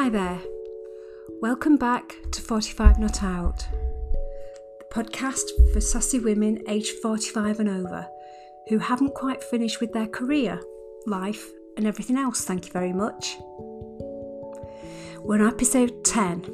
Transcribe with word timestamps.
Hi 0.00 0.08
there. 0.08 0.40
Welcome 1.42 1.76
back 1.76 2.14
to 2.30 2.40
45 2.40 3.00
Not 3.00 3.20
Out, 3.24 3.66
the 3.72 4.84
podcast 4.92 5.50
for 5.72 5.80
sassy 5.80 6.20
women 6.20 6.62
aged 6.68 7.00
45 7.02 7.58
and 7.58 7.68
over 7.68 8.06
who 8.68 8.78
haven't 8.78 9.16
quite 9.16 9.42
finished 9.42 9.80
with 9.80 9.92
their 9.92 10.06
career, 10.06 10.60
life, 11.06 11.50
and 11.76 11.84
everything 11.84 12.16
else, 12.16 12.44
thank 12.44 12.66
you 12.66 12.72
very 12.72 12.92
much. 12.92 13.38
We're 15.18 15.42
on 15.42 15.48
episode 15.48 16.04
10, 16.04 16.44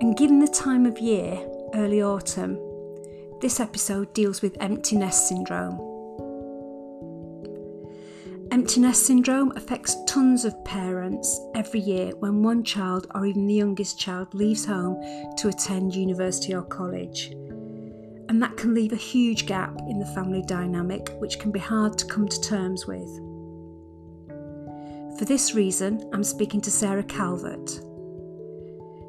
and 0.00 0.16
given 0.16 0.38
the 0.38 0.46
time 0.46 0.86
of 0.86 1.00
year, 1.00 1.44
early 1.74 2.00
autumn, 2.00 2.60
this 3.40 3.58
episode 3.58 4.14
deals 4.14 4.40
with 4.40 4.56
empty 4.60 4.96
nest 4.96 5.28
syndrome. 5.28 5.89
Empty 8.70 8.82
nest 8.82 9.06
syndrome 9.06 9.52
affects 9.56 9.96
tons 10.06 10.44
of 10.44 10.64
parents 10.64 11.40
every 11.56 11.80
year 11.80 12.12
when 12.20 12.44
one 12.44 12.62
child 12.62 13.08
or 13.16 13.26
even 13.26 13.48
the 13.48 13.54
youngest 13.54 13.98
child 13.98 14.32
leaves 14.32 14.64
home 14.64 14.94
to 15.38 15.48
attend 15.48 15.92
university 15.92 16.54
or 16.54 16.62
college. 16.62 17.32
And 18.28 18.40
that 18.40 18.56
can 18.56 18.72
leave 18.72 18.92
a 18.92 18.96
huge 18.96 19.46
gap 19.46 19.76
in 19.88 19.98
the 19.98 20.06
family 20.06 20.44
dynamic, 20.46 21.08
which 21.18 21.40
can 21.40 21.50
be 21.50 21.58
hard 21.58 21.98
to 21.98 22.06
come 22.06 22.28
to 22.28 22.40
terms 22.42 22.86
with. 22.86 23.08
For 25.18 25.24
this 25.24 25.52
reason, 25.52 26.08
I'm 26.12 26.22
speaking 26.22 26.60
to 26.60 26.70
Sarah 26.70 27.02
Calvert. 27.02 27.70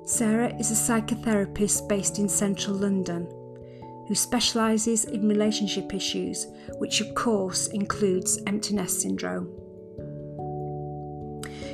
Sarah 0.07 0.55
is 0.55 0.71
a 0.71 0.91
psychotherapist 0.91 1.88
based 1.88 2.17
in 2.17 2.27
central 2.27 2.77
London 2.77 3.27
who 4.11 4.15
specialises 4.15 5.05
in 5.05 5.25
relationship 5.25 5.93
issues, 5.93 6.47
which 6.79 6.99
of 6.99 7.15
course 7.15 7.67
includes 7.67 8.41
empty 8.45 8.75
nest 8.75 8.99
syndrome. 8.99 9.49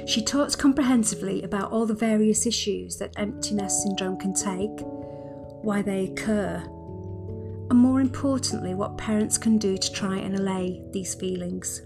She 0.06 0.24
talks 0.24 0.56
comprehensively 0.56 1.42
about 1.42 1.72
all 1.72 1.88
the 1.88 1.96
various 1.96 2.46
issues 2.46 2.98
that 2.98 3.12
empty 3.18 3.56
nest 3.56 3.82
syndrome 3.82 4.20
can 4.20 4.36
take, 4.36 4.70
why 5.64 5.82
they 5.82 6.12
occur, 6.12 6.58
and 7.72 7.80
more 7.80 8.02
importantly, 8.02 8.76
what 8.76 9.00
parents 9.00 9.40
can 9.40 9.58
do 9.58 9.76
to 9.76 9.92
try 9.92 10.18
and 10.18 10.36
allay 10.36 10.84
these 10.94 11.16
feelings. 11.16 11.82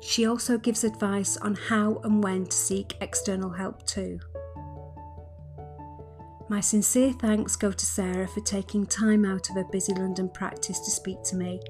She 0.00 0.24
also 0.24 0.56
gives 0.56 0.84
advice 0.84 1.36
on 1.36 1.54
how 1.54 2.00
and 2.02 2.24
when 2.24 2.46
to 2.46 2.56
seek 2.56 2.96
external 3.02 3.50
help 3.50 3.86
too. 3.86 4.20
My 6.48 6.60
sincere 6.60 7.12
thanks 7.12 7.56
go 7.56 7.72
to 7.72 7.86
Sarah 7.86 8.28
for 8.28 8.38
taking 8.38 8.86
time 8.86 9.24
out 9.24 9.50
of 9.50 9.56
her 9.56 9.64
busy 9.64 9.92
London 9.92 10.28
practice 10.28 10.78
to 10.78 10.92
speak 10.92 11.20
to 11.24 11.34
me, 11.34 11.60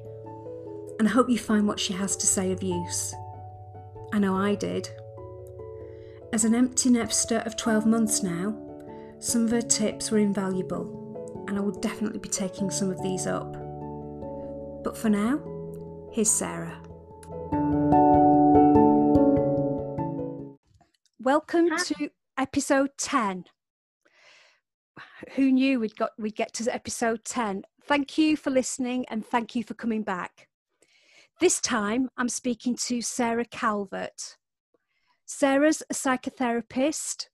and 0.99 1.09
I 1.09 1.11
hope 1.11 1.31
you 1.31 1.39
find 1.39 1.67
what 1.67 1.81
she 1.81 1.95
has 1.95 2.15
to 2.15 2.27
say 2.27 2.53
of 2.53 2.63
use. 2.63 3.15
I 4.13 4.19
know 4.19 4.37
I 4.37 4.55
did. 4.55 4.91
As 6.31 6.45
an 6.45 6.55
empty 6.55 6.91
nester 6.91 7.39
of 7.47 7.57
12 7.57 7.87
months 7.87 8.23
now, 8.23 8.55
some 9.19 9.47
of 9.47 9.51
her 9.53 9.63
tips 9.63 10.11
were 10.11 10.19
invaluable, 10.19 11.45
and 11.49 11.57
I 11.57 11.63
will 11.63 11.81
definitely 11.81 12.19
be 12.19 12.29
taking 12.29 12.71
some 12.71 12.91
of 12.91 13.03
these 13.03 13.27
up. 13.27 13.55
But 14.85 14.99
for 14.99 15.09
now, 15.09 15.41
here's 16.13 16.31
Sarah. 16.31 16.83
Welcome 21.19 21.71
to 21.79 22.11
episode 22.37 22.91
10 22.99 23.47
who 25.35 25.53
knew 25.53 25.81
we'd 25.81 25.97
got 25.97 26.11
we'd 26.19 26.37
get 26.37 26.53
to 26.55 26.75
episode 26.75 27.25
10 27.25 27.63
thank 27.85 28.19
you 28.19 28.37
for 28.37 28.51
listening 28.51 29.05
and 29.09 29.25
thank 29.25 29.55
you 29.55 29.63
for 29.63 29.75
coming 29.75 30.03
back. 30.03 30.49
This 31.41 31.61
time 31.61 32.09
i'm 32.17 32.29
speaking 32.29 32.77
to 32.77 33.03
sarah 33.03 33.45
calvert. 33.45 34.37
Sarah's 35.25 35.83
a 35.91 35.95
psychotherapist 35.95 37.27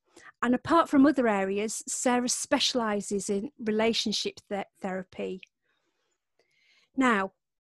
and 0.42 0.54
apart 0.54 0.88
from 0.88 1.06
other 1.06 1.28
areas 1.28 1.82
sarah 1.86 2.28
specializes 2.28 3.30
in 3.30 3.50
relationship 3.58 4.34
th- 4.48 4.66
therapy. 4.80 5.40
Now 6.96 7.32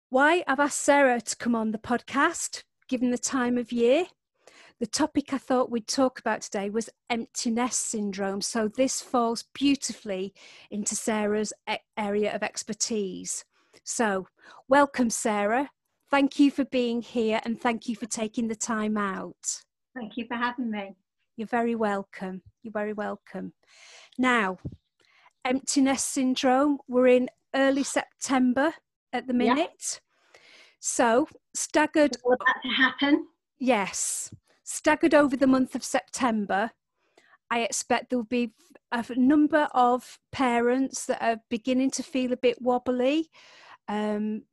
why 0.10 0.44
i've 0.48 0.60
asked 0.60 0.80
sarah 0.80 1.22
to 1.22 1.36
come 1.36 1.56
on 1.56 1.72
the 1.72 1.78
podcast 1.78 2.64
given 2.88 3.12
the 3.12 3.18
time 3.18 3.58
of 3.58 3.72
year 3.72 4.06
the 4.80 4.88
topic 4.88 5.34
I 5.34 5.38
thought 5.38 5.72
we'd 5.72 5.88
talk 5.88 6.20
about 6.20 6.42
today 6.42 6.70
was 6.70 6.90
empty 7.10 7.50
nest 7.50 7.90
syndrome. 7.90 8.42
So 8.42 8.68
this 8.68 9.02
falls 9.02 9.46
beautifully 9.54 10.34
into 10.70 10.96
Sarah's 10.96 11.52
area 11.98 12.34
of 12.36 12.44
expertise. 12.44 13.44
So, 13.84 14.28
welcome, 14.68 15.10
Sarah. 15.10 15.70
Thank 16.10 16.40
you 16.40 16.52
for 16.52 16.66
being 16.66 17.02
here 17.02 17.40
and 17.44 17.60
thank 17.60 17.88
you 17.88 17.96
for 17.96 18.06
taking 18.06 18.48
the 18.48 18.56
time 18.56 18.98
out. 18.98 19.62
Thank 19.96 20.18
you 20.18 20.26
for 20.28 20.36
having 20.36 20.70
me. 20.70 20.96
You're 21.38 21.48
very 21.48 21.76
welcome. 21.76 22.42
You're 22.64 22.74
very 22.74 22.94
welcome. 22.94 23.54
Now, 24.18 24.58
empty 25.46 25.82
nest 25.82 26.12
syndrome, 26.12 26.80
we're 26.88 27.08
in 27.08 27.30
early 27.56 27.84
September 27.84 28.74
at 29.14 29.28
the 29.28 29.34
minute. 29.34 30.02
Yeah. 30.34 30.40
So, 30.80 31.28
staggered. 31.54 32.18
All 32.24 32.34
about 32.34 32.62
to 32.64 32.70
happen. 32.70 33.28
Yes. 33.60 34.32
Staggered 34.70 35.14
over 35.14 35.38
the 35.38 35.48
month 35.48 35.76
of 35.76 35.84
September, 35.84 36.72
I 37.50 37.62
expect 37.62 38.10
there'll 38.10 38.26
be 38.26 38.52
a 38.92 39.06
number 39.16 39.70
of 39.74 40.20
parents 40.34 41.06
that 41.06 41.24
are 41.24 41.42
beginning 41.50 41.90
to 41.92 42.04
feel 42.04 42.34
a 42.34 42.38
bit 42.38 42.62
wobbly. 42.62 43.30
Um, 43.88 44.44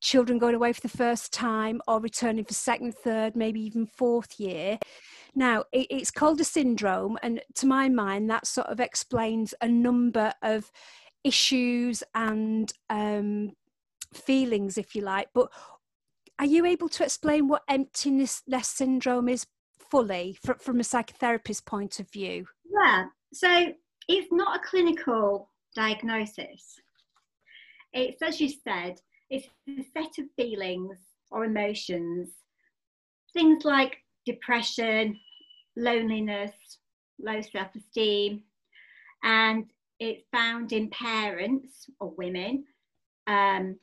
children 0.00 0.40
going 0.40 0.56
away 0.56 0.72
for 0.72 0.80
the 0.80 0.88
first 0.88 1.32
time 1.32 1.80
or 1.86 2.00
returning 2.00 2.44
for 2.44 2.54
second, 2.54 2.96
third, 3.04 3.36
maybe 3.36 3.60
even 3.60 3.86
fourth 3.86 4.40
year. 4.40 4.80
Now, 5.32 5.62
it, 5.70 5.86
it's 5.90 6.10
called 6.10 6.40
a 6.40 6.44
syndrome, 6.44 7.16
and 7.22 7.40
to 7.54 7.66
my 7.66 7.88
mind, 7.88 8.28
that 8.30 8.48
sort 8.48 8.66
of 8.66 8.80
explains 8.80 9.54
a 9.60 9.68
number 9.68 10.32
of 10.42 10.72
issues 11.22 12.02
and 12.16 12.72
um, 12.90 13.52
feelings, 14.12 14.76
if 14.76 14.96
you 14.96 15.02
like. 15.02 15.28
But 15.32 15.52
are 16.42 16.46
you 16.46 16.66
able 16.66 16.88
to 16.88 17.04
explain 17.04 17.46
what 17.46 17.62
emptiness 17.68 18.42
less 18.48 18.66
syndrome 18.66 19.28
is 19.28 19.46
fully 19.78 20.36
from, 20.44 20.58
from 20.58 20.80
a 20.80 20.82
psychotherapist 20.82 21.64
point 21.64 22.00
of 22.00 22.10
view? 22.10 22.44
Yeah, 22.82 23.04
so 23.32 23.72
it's 24.08 24.26
not 24.32 24.56
a 24.56 24.68
clinical 24.68 25.48
diagnosis. 25.76 26.80
It's, 27.92 28.20
as 28.22 28.40
you 28.40 28.48
said, 28.48 29.00
it's 29.30 29.46
a 29.68 29.84
set 29.96 30.18
of 30.18 30.24
feelings 30.34 30.98
or 31.30 31.44
emotions, 31.44 32.30
things 33.32 33.64
like 33.64 33.98
depression, 34.26 35.16
loneliness, 35.76 36.50
low 37.20 37.40
self 37.40 37.68
esteem, 37.76 38.42
and 39.22 39.66
it's 40.00 40.24
found 40.32 40.72
in 40.72 40.90
parents 40.90 41.86
or 42.00 42.12
women 42.16 42.64
um, 43.28 43.78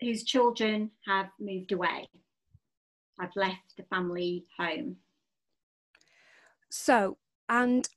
whose 0.00 0.24
children 0.24 0.90
have 1.06 1.26
moved 1.40 1.72
away, 1.72 2.08
have 3.20 3.30
left 3.36 3.76
the 3.76 3.84
family 3.84 4.46
home. 4.58 4.96
So, 6.70 7.18
and 7.48 7.88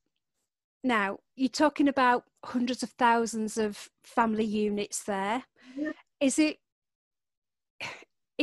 now 0.84 1.20
you're 1.36 1.50
talking 1.50 1.88
about 1.88 2.26
hundreds 2.44 2.84
of 2.84 2.92
thousands 2.92 3.58
of 3.58 3.90
family 4.04 4.46
units 4.46 5.04
there. 5.04 5.44
Is 6.20 6.40
it 6.40 6.58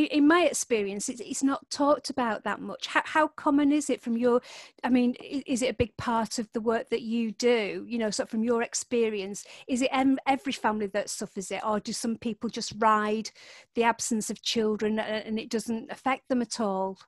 in 0.04 0.26
my 0.26 0.44
experience, 0.44 1.08
it's, 1.08 1.42
not 1.42 1.68
talked 1.70 2.10
about 2.10 2.44
that 2.44 2.60
much. 2.60 2.86
How, 2.86 3.02
how, 3.04 3.28
common 3.28 3.72
is 3.72 3.90
it 3.90 4.00
from 4.00 4.16
your? 4.16 4.40
I 4.84 4.90
mean, 4.90 5.14
is 5.14 5.62
it 5.62 5.70
a 5.70 5.74
big 5.74 5.96
part 5.96 6.38
of 6.38 6.48
the 6.52 6.60
work 6.60 6.90
that 6.90 7.02
you 7.02 7.32
do? 7.32 7.84
You 7.88 7.98
know, 7.98 8.10
so 8.10 8.26
from 8.26 8.44
your 8.44 8.62
experience, 8.62 9.44
is 9.66 9.82
it 9.82 9.90
every 10.26 10.52
family 10.52 10.86
that 10.88 11.10
suffers 11.10 11.50
it, 11.50 11.62
or 11.64 11.80
do 11.80 11.92
some 11.92 12.16
people 12.16 12.50
just 12.50 12.74
ride 12.78 13.30
the 13.74 13.84
absence 13.84 14.30
of 14.30 14.42
children 14.42 14.98
and 14.98 15.38
it 15.38 15.50
doesn't 15.50 15.90
affect 15.90 16.28
them 16.28 16.42
at 16.42 16.60
all? 16.60 16.98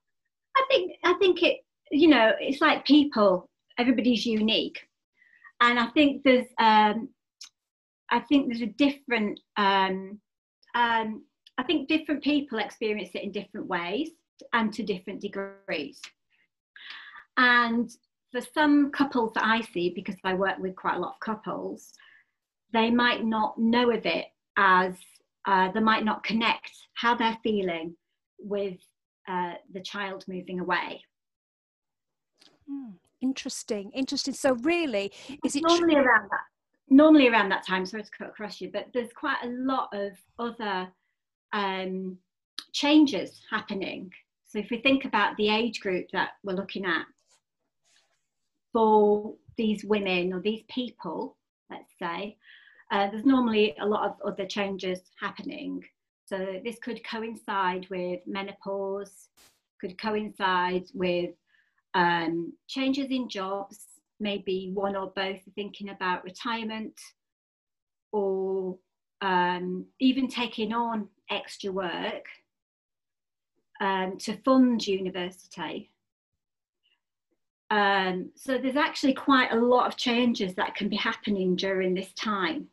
I 0.57 0.65
think 0.71 0.93
I 1.05 1.15
think 1.15 1.43
it. 1.43 1.59
You 1.91 2.09
know, 2.09 2.33
it's 2.41 2.61
like 2.61 2.85
people. 2.85 3.49
Everybody's 3.79 4.27
unique, 4.27 4.79
and 5.61 5.79
I 5.79 5.87
think 5.89 6.23
there's. 6.25 6.47
Um, 6.59 7.09
I 8.11 8.21
think 8.21 8.49
there's 8.49 8.63
a 8.63 8.67
different. 8.67 9.41
Um, 9.57 10.21
um, 10.75 11.25
I 11.61 11.63
think 11.63 11.89
different 11.89 12.25
people 12.25 12.59
experience 12.59 13.11
it 13.13 13.23
in 13.23 13.33
different 13.33 13.67
ways 13.67 14.13
and 14.55 14.73
to 14.73 14.83
different 14.83 15.21
degrees. 15.21 16.01
And 17.37 17.91
for 18.33 18.41
some 18.41 18.91
couples 18.93 19.33
that 19.35 19.45
I 19.45 19.61
see, 19.61 19.91
because 19.91 20.15
I 20.25 20.33
work 20.33 20.59
with 20.59 20.75
quite 20.75 20.97
a 20.97 20.99
lot 20.99 21.17
of 21.17 21.21
couples, 21.21 21.93
they 22.73 22.91
might 22.91 23.27
not 23.27 23.59
know 23.59 23.91
of 23.91 24.07
it 24.07 24.29
as 24.57 24.95
uh, 25.47 25.71
they 25.73 25.81
might 25.81 26.03
not 26.03 26.25
connect 26.25 26.73
how 26.95 27.15
they're 27.15 27.37
feeling 27.43 27.95
with 28.39 28.79
uh, 29.29 29.53
the 29.75 29.83
child 29.83 30.25
moving 30.29 30.61
away. 30.61 31.05
Hmm, 32.67 32.93
interesting, 33.21 33.91
interesting. 33.93 34.33
So 34.33 34.55
really, 34.55 35.13
is 35.45 35.57
it 35.57 35.63
normally 35.67 35.97
around 35.97 36.31
that? 36.31 36.41
Normally 36.89 37.29
around 37.29 37.51
that 37.51 37.67
time. 37.67 37.85
Sorry 37.85 38.03
to 38.03 38.11
cut 38.17 38.29
across 38.29 38.63
you, 38.63 38.71
but 38.73 38.87
there's 38.95 39.13
quite 39.13 39.43
a 39.45 39.49
lot 39.49 39.91
of 39.93 40.13
other 40.39 40.91
um, 41.53 42.19
changes 42.73 43.41
happening. 43.51 44.11
So 44.47 44.59
if 44.59 44.71
we 44.71 44.79
think 44.79 45.05
about 45.05 45.37
the 45.37 45.49
age 45.49 45.81
group 45.81 46.07
that 46.13 46.31
we're 46.43 46.55
looking 46.55 46.85
at, 46.85 47.07
for 48.73 49.35
these 49.57 49.85
women 49.85 50.33
or 50.33 50.41
these 50.41 50.63
people, 50.69 51.37
let's 51.71 51.93
say, 51.99 52.37
uh, 52.91 53.11
there's 53.11 53.25
normally 53.25 53.77
a 53.81 53.87
lot 53.87 54.09
of 54.09 54.17
other 54.25 54.47
changes 54.47 55.01
happening. 55.21 55.83
So 56.27 56.61
this 56.65 56.79
could 56.81 57.05
coincide 57.05 57.87
with 57.91 58.21
menopause, 58.27 59.29
could 59.81 59.99
coincide 59.99 60.85
with 60.95 61.31
um, 61.95 62.53
changes 62.69 63.07
in 63.11 63.29
jobs, 63.29 63.79
maybe 64.21 64.71
one 64.75 64.97
or 64.97 65.13
both 65.17 65.37
are 65.37 65.55
thinking 65.55 65.89
about 65.89 66.25
retirement 66.25 66.95
or 68.13 68.77
um, 69.23 69.87
even 69.99 70.29
taking 70.29 70.73
on 70.73 71.09
extra 71.31 71.73
work 71.73 72.27
um, 73.81 74.19
to 74.19 74.37
fund 74.45 74.87
university. 74.87 75.91
Um, 77.71 78.31
so 78.35 78.59
there's 78.59 78.77
actually 78.77 79.15
quite 79.15 79.53
a 79.53 79.57
lot 79.57 79.87
of 79.87 79.97
changes 79.97 80.55
that 80.55 80.75
can 80.75 80.89
be 80.89 80.97
happening 80.97 81.55
during 81.55 81.95
this 81.95 82.13
time. 82.15 82.67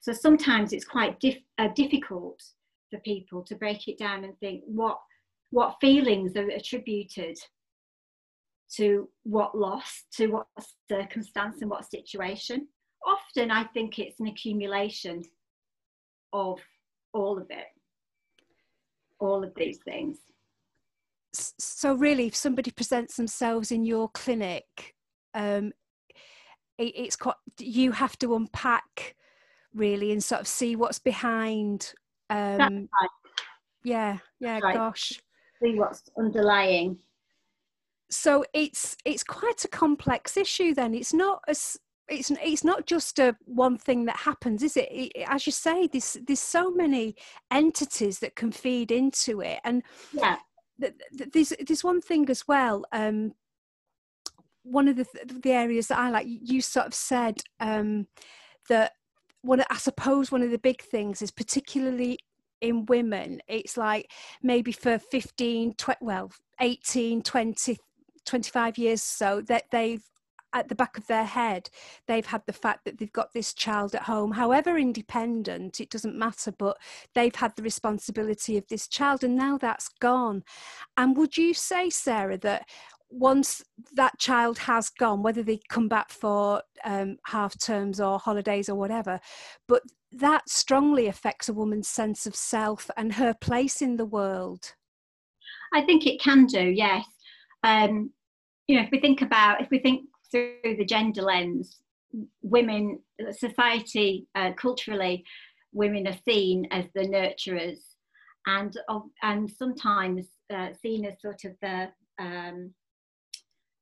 So 0.00 0.12
sometimes 0.12 0.72
it's 0.72 0.84
quite 0.84 1.18
dif- 1.18 1.42
uh, 1.58 1.68
difficult 1.74 2.42
for 2.90 3.00
people 3.00 3.42
to 3.42 3.56
break 3.56 3.88
it 3.88 3.98
down 3.98 4.24
and 4.24 4.38
think 4.38 4.62
what 4.66 5.00
what 5.50 5.76
feelings 5.80 6.36
are 6.36 6.48
attributed 6.48 7.38
to 8.76 9.08
what 9.22 9.56
loss, 9.56 10.04
to 10.16 10.26
what 10.26 10.46
circumstance 10.90 11.60
and 11.60 11.70
what 11.70 11.88
situation. 11.88 12.66
Often 13.06 13.50
I 13.50 13.64
think 13.64 13.98
it's 13.98 14.18
an 14.18 14.26
accumulation 14.26 15.22
of 16.32 16.58
all 17.12 17.38
of 17.38 17.46
it, 17.50 17.66
all 19.24 19.42
of 19.42 19.54
these 19.54 19.78
things. 19.84 20.18
So, 21.32 21.94
really, 21.94 22.26
if 22.26 22.36
somebody 22.36 22.70
presents 22.70 23.16
themselves 23.16 23.72
in 23.72 23.84
your 23.84 24.08
clinic, 24.10 24.94
um, 25.34 25.72
it, 26.78 26.92
it's 26.96 27.16
quite, 27.16 27.34
you 27.58 27.92
have 27.92 28.16
to 28.20 28.36
unpack 28.36 29.16
really 29.74 30.12
and 30.12 30.22
sort 30.22 30.40
of 30.40 30.46
see 30.46 30.76
what's 30.76 31.00
behind. 31.00 31.92
Um, 32.30 32.88
right. 33.00 33.10
Yeah, 33.82 34.18
yeah, 34.38 34.60
right. 34.60 34.74
gosh. 34.74 35.20
See 35.60 35.74
what's 35.74 36.02
underlying 36.16 36.98
so 38.10 38.44
it's 38.52 38.96
it's 39.04 39.24
quite 39.24 39.64
a 39.64 39.68
complex 39.68 40.36
issue 40.36 40.74
then 40.74 40.94
it's 40.94 41.12
not 41.12 41.42
as 41.48 41.76
it's 42.08 42.30
it's 42.42 42.64
not 42.64 42.86
just 42.86 43.18
a 43.18 43.36
one 43.44 43.78
thing 43.78 44.04
that 44.04 44.16
happens 44.16 44.62
is 44.62 44.76
it? 44.76 44.88
it 44.90 45.12
as 45.26 45.46
you 45.46 45.52
say 45.52 45.86
there's 45.86 46.16
there's 46.26 46.40
so 46.40 46.70
many 46.70 47.14
entities 47.50 48.18
that 48.18 48.36
can 48.36 48.52
feed 48.52 48.90
into 48.90 49.40
it 49.40 49.58
and 49.64 49.82
yeah 50.12 50.36
th- 50.80 50.94
th- 51.16 51.30
there's 51.32 51.52
there's 51.66 51.84
one 51.84 52.00
thing 52.00 52.28
as 52.28 52.46
well 52.46 52.84
um 52.92 53.32
one 54.62 54.88
of 54.88 54.96
the 54.96 55.06
the 55.42 55.52
areas 55.52 55.88
that 55.88 55.98
i 55.98 56.10
like 56.10 56.26
you 56.28 56.60
sort 56.60 56.86
of 56.86 56.94
said 56.94 57.40
um 57.60 58.06
that 58.68 58.92
one 59.42 59.62
i 59.70 59.76
suppose 59.76 60.30
one 60.30 60.42
of 60.42 60.50
the 60.50 60.58
big 60.58 60.82
things 60.82 61.22
is 61.22 61.30
particularly 61.30 62.18
in 62.60 62.86
women 62.86 63.40
it's 63.48 63.76
like 63.76 64.10
maybe 64.42 64.72
for 64.72 64.98
15 64.98 65.74
20, 65.74 65.98
well 66.00 66.30
18 66.60 67.22
20 67.22 67.78
25 68.24 68.78
years 68.78 69.02
so 69.02 69.42
that 69.42 69.64
they've 69.70 70.02
at 70.54 70.68
the 70.68 70.74
back 70.74 70.96
of 70.96 71.06
their 71.06 71.24
head 71.24 71.68
they've 72.06 72.26
had 72.26 72.42
the 72.46 72.52
fact 72.52 72.84
that 72.84 72.98
they've 72.98 73.12
got 73.12 73.32
this 73.32 73.52
child 73.52 73.94
at 73.94 74.02
home. 74.02 74.32
However 74.32 74.78
independent 74.78 75.80
it 75.80 75.90
doesn't 75.90 76.16
matter 76.18 76.52
but 76.52 76.78
they've 77.14 77.34
had 77.34 77.54
the 77.56 77.62
responsibility 77.62 78.56
of 78.56 78.66
this 78.68 78.88
child 78.88 79.24
and 79.24 79.36
now 79.36 79.58
that's 79.58 79.88
gone. 80.00 80.42
And 80.96 81.16
would 81.16 81.36
you 81.36 81.52
say 81.52 81.90
sarah 81.90 82.38
that 82.38 82.66
once 83.10 83.62
that 83.92 84.18
child 84.18 84.58
has 84.58 84.88
gone 84.88 85.22
whether 85.22 85.42
they 85.42 85.60
come 85.68 85.88
back 85.88 86.10
for 86.10 86.62
um, 86.84 87.16
half 87.26 87.58
terms 87.58 88.00
or 88.00 88.18
holidays 88.18 88.68
or 88.68 88.74
whatever 88.74 89.20
but 89.68 89.82
that 90.10 90.48
strongly 90.48 91.06
affects 91.06 91.48
a 91.48 91.52
woman's 91.52 91.88
sense 91.88 92.26
of 92.26 92.34
self 92.36 92.90
and 92.96 93.14
her 93.14 93.34
place 93.34 93.82
in 93.82 93.96
the 93.96 94.04
world? 94.04 94.74
I 95.72 95.82
think 95.82 96.06
it 96.06 96.20
can 96.20 96.46
do 96.46 96.60
yes. 96.60 97.04
Um, 97.64 98.10
you 98.68 98.76
know, 98.76 98.82
if 98.82 98.90
we 98.92 99.00
think 99.00 99.22
about, 99.22 99.60
if 99.60 99.68
we 99.70 99.78
think 99.78 100.08
through 100.34 100.76
the 100.76 100.84
gender 100.84 101.22
lens, 101.22 101.76
women, 102.42 102.98
society, 103.30 104.26
uh, 104.34 104.50
culturally, 104.56 105.24
women 105.72 106.08
are 106.08 106.18
seen 106.24 106.66
as 106.72 106.86
the 106.94 107.02
nurturers 107.02 107.78
and, 108.46 108.76
and 109.22 109.48
sometimes 109.48 110.26
uh, 110.52 110.70
seen 110.82 111.04
as 111.04 111.20
sort 111.20 111.44
of 111.44 111.52
the, 111.62 111.88
um, 112.18 112.72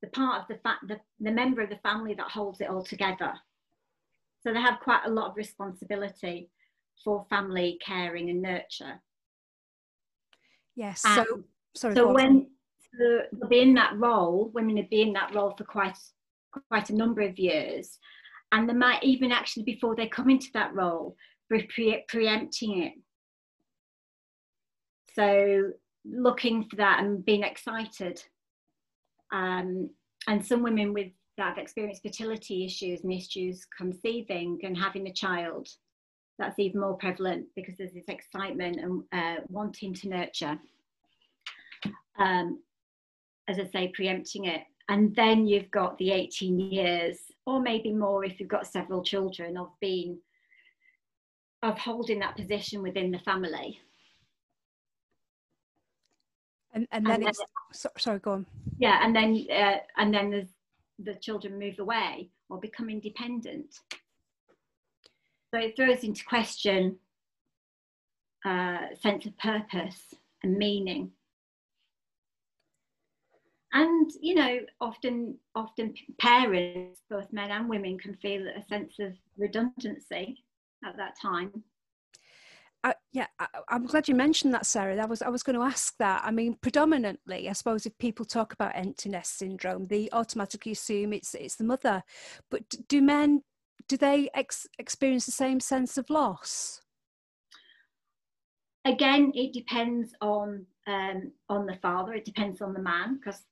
the 0.03 0.09
part 0.09 0.41
of 0.41 0.47
the, 0.47 0.61
fa- 0.61 0.79
the, 0.87 0.99
the 1.19 1.31
member 1.31 1.61
of 1.61 1.71
the 1.71 1.77
family 1.77 2.13
that 2.13 2.29
holds 2.29 2.61
it 2.61 2.69
all 2.69 2.83
together. 2.83 3.33
So 4.41 4.53
they 4.53 4.61
have 4.61 4.79
quite 4.79 5.01
a 5.05 5.09
lot 5.09 5.31
of 5.31 5.37
responsibility 5.37 6.51
for 7.03 7.25
family 7.31 7.79
caring 7.83 8.29
and 8.29 8.43
nurture. 8.43 9.01
Yes. 10.75 11.01
So, 11.01 11.25
sorry. 11.75 11.95
So 11.95 12.13
when 12.13 12.47
to, 12.99 13.21
be 13.49 13.61
in 13.61 13.73
that 13.75 13.97
role, 13.97 14.51
women 14.53 14.75
would 14.75 14.89
be 14.89 15.01
in 15.01 15.13
that 15.13 15.33
role 15.33 15.55
for 15.57 15.63
quite 15.63 15.97
quite 16.69 16.89
a 16.89 16.95
number 16.95 17.21
of 17.21 17.39
years, 17.39 17.99
and 18.51 18.69
they 18.69 18.73
might 18.73 19.03
even 19.03 19.31
actually 19.31 19.63
before 19.63 19.95
they 19.95 20.07
come 20.07 20.29
into 20.29 20.49
that 20.53 20.73
role 20.73 21.15
be 21.49 21.63
pre- 21.73 22.05
preempting 22.07 22.83
it. 22.83 22.93
So 25.15 25.71
looking 26.05 26.63
for 26.63 26.75
that 26.77 26.99
and 27.03 27.23
being 27.23 27.43
excited. 27.43 28.23
Um, 29.31 29.89
and 30.27 30.45
some 30.45 30.63
women 30.63 30.93
with 30.93 31.11
that 31.37 31.49
have 31.49 31.57
experienced 31.57 32.03
fertility 32.03 32.65
issues 32.65 33.03
and 33.03 33.11
issues 33.11 33.65
conceiving 33.75 34.59
and 34.63 34.77
having 34.77 35.07
a 35.07 35.13
child, 35.13 35.67
that's 36.37 36.59
even 36.59 36.81
more 36.81 36.97
prevalent 36.97 37.47
because 37.55 37.75
there's 37.77 37.93
this 37.93 38.07
excitement 38.07 38.79
and 38.79 39.03
uh, 39.11 39.41
wanting 39.49 39.93
to 39.93 40.09
nurture. 40.09 40.59
Um, 42.19 42.61
as 43.47 43.59
I 43.59 43.65
say, 43.65 43.91
preempting 43.93 44.45
it. 44.45 44.61
And 44.89 45.15
then 45.15 45.47
you've 45.47 45.71
got 45.71 45.97
the 45.97 46.11
18 46.11 46.59
years, 46.59 47.17
or 47.45 47.61
maybe 47.61 47.93
more 47.93 48.25
if 48.25 48.39
you've 48.39 48.49
got 48.49 48.67
several 48.67 49.03
children, 49.03 49.57
of 49.57 49.69
being, 49.79 50.19
of 51.61 51.77
holding 51.77 52.19
that 52.19 52.35
position 52.35 52.81
within 52.81 53.11
the 53.11 53.19
family. 53.19 53.79
And, 56.73 56.87
and 56.91 57.05
then, 57.05 57.13
and 57.13 57.23
then 57.23 57.29
it's, 57.29 57.41
so, 57.71 57.89
sorry, 57.97 58.19
go 58.19 58.31
on. 58.31 58.45
Yeah, 58.77 58.99
and 59.03 59.15
then, 59.15 59.45
uh, 59.51 59.77
and 59.97 60.13
then 60.13 60.31
there's, 60.31 60.49
the 60.99 61.15
children 61.15 61.57
move 61.57 61.79
away 61.79 62.29
or 62.49 62.59
become 62.59 62.89
independent. 62.89 63.75
So 65.53 65.59
it 65.59 65.75
throws 65.75 66.03
into 66.03 66.25
question 66.25 66.97
uh, 68.45 68.87
sense 68.99 69.25
of 69.25 69.37
purpose 69.37 70.13
and 70.43 70.57
meaning 70.57 71.11
and 73.73 74.11
you 74.21 74.35
know 74.35 74.59
often 74.81 75.35
often 75.55 75.93
parents 76.19 77.01
both 77.09 77.31
men 77.33 77.51
and 77.51 77.67
women 77.67 77.97
can 77.97 78.15
feel 78.15 78.45
a 78.47 78.63
sense 78.63 78.93
of 78.99 79.13
redundancy 79.37 80.43
at 80.85 80.95
that 80.97 81.13
time 81.21 81.63
uh, 82.85 82.91
yeah, 83.13 83.27
I, 83.39 83.47
am 83.69 83.85
glad 83.85 84.09
you 84.09 84.15
mentioned 84.15 84.53
that, 84.53 84.65
Sarah. 84.65 85.01
I 85.01 85.05
was 85.05 85.21
I 85.21 85.29
was 85.29 85.41
going 85.41 85.55
to 85.55 85.63
ask 85.63 85.95
that. 85.99 86.21
I 86.25 86.31
mean, 86.31 86.57
predominantly, 86.59 87.47
I 87.47 87.53
suppose 87.53 87.85
if 87.85 87.97
people 87.97 88.25
talk 88.25 88.51
about 88.51 88.75
empty 88.75 89.07
nest 89.07 89.37
syndrome, 89.37 89.87
they 89.87 90.09
automatically 90.11 90.73
assume 90.73 91.13
it's 91.13 91.33
it's 91.33 91.55
the 91.55 91.63
mother. 91.63 92.03
But 92.51 92.63
do 92.89 93.01
men 93.01 93.41
do 93.87 93.95
they 93.95 94.29
ex- 94.33 94.67
experience 94.79 95.25
the 95.25 95.31
same 95.31 95.61
sense 95.61 95.97
of 95.97 96.09
loss? 96.09 96.81
Again, 98.83 99.31
it 99.33 99.53
depends 99.53 100.13
on 100.19 100.65
um, 100.85 101.31
on 101.47 101.65
the 101.65 101.77
father. 101.81 102.13
It 102.13 102.25
depends 102.25 102.61
on 102.61 102.73
the 102.73 102.81
man 102.81 103.15
because 103.15 103.45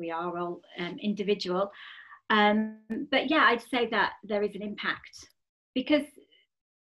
we 0.00 0.10
are 0.10 0.36
all 0.36 0.62
um, 0.78 0.96
individual. 1.00 1.70
Um, 2.30 2.78
but 3.10 3.30
yeah, 3.30 3.44
I'd 3.48 3.62
say 3.62 3.88
that 3.90 4.12
there 4.24 4.42
is 4.42 4.54
an 4.54 4.62
impact 4.62 5.28
because 5.74 6.06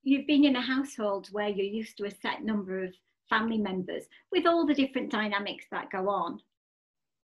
you've 0.03 0.27
been 0.27 0.45
in 0.45 0.57
a 0.57 0.61
household 0.61 1.29
where 1.31 1.49
you're 1.49 1.67
used 1.67 1.97
to 1.99 2.07
a 2.07 2.11
set 2.11 2.43
number 2.43 2.83
of 2.83 2.95
family 3.29 3.59
members 3.59 4.05
with 4.31 4.47
all 4.47 4.67
the 4.67 4.75
different 4.75 5.11
dynamics 5.11 5.67
that 5.71 5.91
go 5.91 6.09
on 6.09 6.41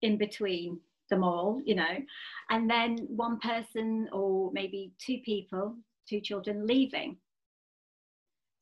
in 0.01 0.17
between 0.17 0.79
them 1.10 1.24
all, 1.24 1.62
you 1.65 1.75
know, 1.75 1.98
and 2.50 2.69
then 2.69 2.98
one 3.10 3.39
person 3.39 4.10
or 4.12 4.51
maybe 4.51 4.91
two 5.00 5.19
people, 5.24 5.75
two 6.07 6.19
children 6.19 6.67
leaving. 6.67 7.17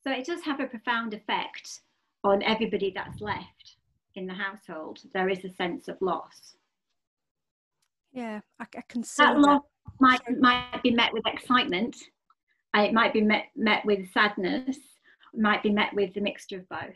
So 0.03 0.12
it 0.12 0.25
does 0.25 0.43
have 0.43 0.60
a 0.60 0.67
profound 0.67 1.13
effect 1.13 1.81
on 2.24 2.43
everybody 2.43 2.91
that's 2.95 3.22
left 3.22 3.77
in 4.15 4.27
the 4.27 4.34
household. 4.34 5.00
There 5.13 5.29
is 5.29 5.43
a 5.43 5.50
sense 5.53 5.88
of 5.88 5.98
loss. 6.01 6.55
Yeah, 8.15 8.39
I, 8.60 8.65
I 8.75 8.81
can 8.89 9.03
see 9.03 9.24
that, 9.24 9.36
that. 9.36 9.62
might 10.00 10.22
might 10.39 10.81
be 10.81 10.89
met 10.89 11.13
with 11.13 11.27
excitement. 11.27 11.95
It 12.74 12.93
might 12.93 13.13
be 13.13 13.22
met 13.22 13.45
met 13.55 13.86
with 13.86 14.12
sadness. 14.12 14.77
Might 15.36 15.62
be 15.62 15.69
met 15.69 15.93
with 15.93 16.17
a 16.17 16.22
mixture 16.22 16.60
of 16.60 16.69
both. 16.69 16.95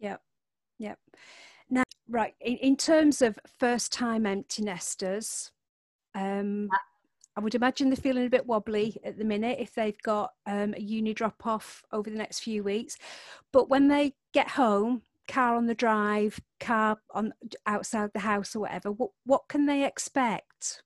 Yep, 0.00 0.20
yep. 0.78 0.98
Now, 1.70 1.84
right 2.10 2.34
in, 2.40 2.56
in 2.56 2.76
terms 2.76 3.22
of 3.22 3.38
first 3.58 3.92
time 3.92 4.26
empty 4.26 4.62
nesters, 4.62 5.52
Um, 6.14 6.68
I 7.36 7.40
would 7.40 7.54
imagine 7.54 7.88
they're 7.88 7.96
feeling 7.96 8.26
a 8.26 8.30
bit 8.30 8.46
wobbly 8.46 8.96
at 9.04 9.16
the 9.16 9.24
minute 9.24 9.58
if 9.60 9.72
they've 9.72 10.02
got 10.02 10.32
um, 10.46 10.74
a 10.74 10.80
uni 10.80 11.14
drop 11.14 11.46
off 11.46 11.84
over 11.92 12.10
the 12.10 12.16
next 12.16 12.40
few 12.40 12.64
weeks. 12.64 12.96
But 13.52 13.68
when 13.68 13.86
they 13.86 14.14
get 14.34 14.48
home, 14.48 15.02
car 15.28 15.54
on 15.54 15.66
the 15.66 15.74
drive, 15.74 16.40
car 16.58 16.98
on 17.14 17.32
outside 17.66 18.10
the 18.14 18.20
house 18.20 18.56
or 18.56 18.60
whatever, 18.60 18.90
what 18.90 19.10
what 19.24 19.42
can 19.48 19.66
they 19.66 19.84
expect? 19.84 20.82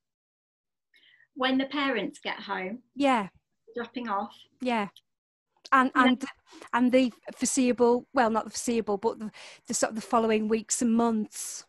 When 1.35 1.59
the 1.59 1.67
parents 1.67 2.19
get 2.23 2.41
home, 2.41 2.81
Yeah, 2.95 3.29
dropping 3.75 4.09
off, 4.09 4.37
yeah. 4.61 4.89
And 5.71 5.91
and 5.95 6.23
and 6.73 6.93
the 6.93 7.13
foreseeable, 7.35 8.07
well, 8.13 8.31
not 8.31 8.45
the 8.45 8.51
foreseeable, 8.51 8.99
but 8.99 9.19
the, 9.19 9.31
the 9.67 9.75
sort 9.75 9.91
of 9.91 9.97
the 9.97 10.03
following 10.03 10.49
weeks 10.49 10.83
and 10.83 10.95
months. 10.95 11.65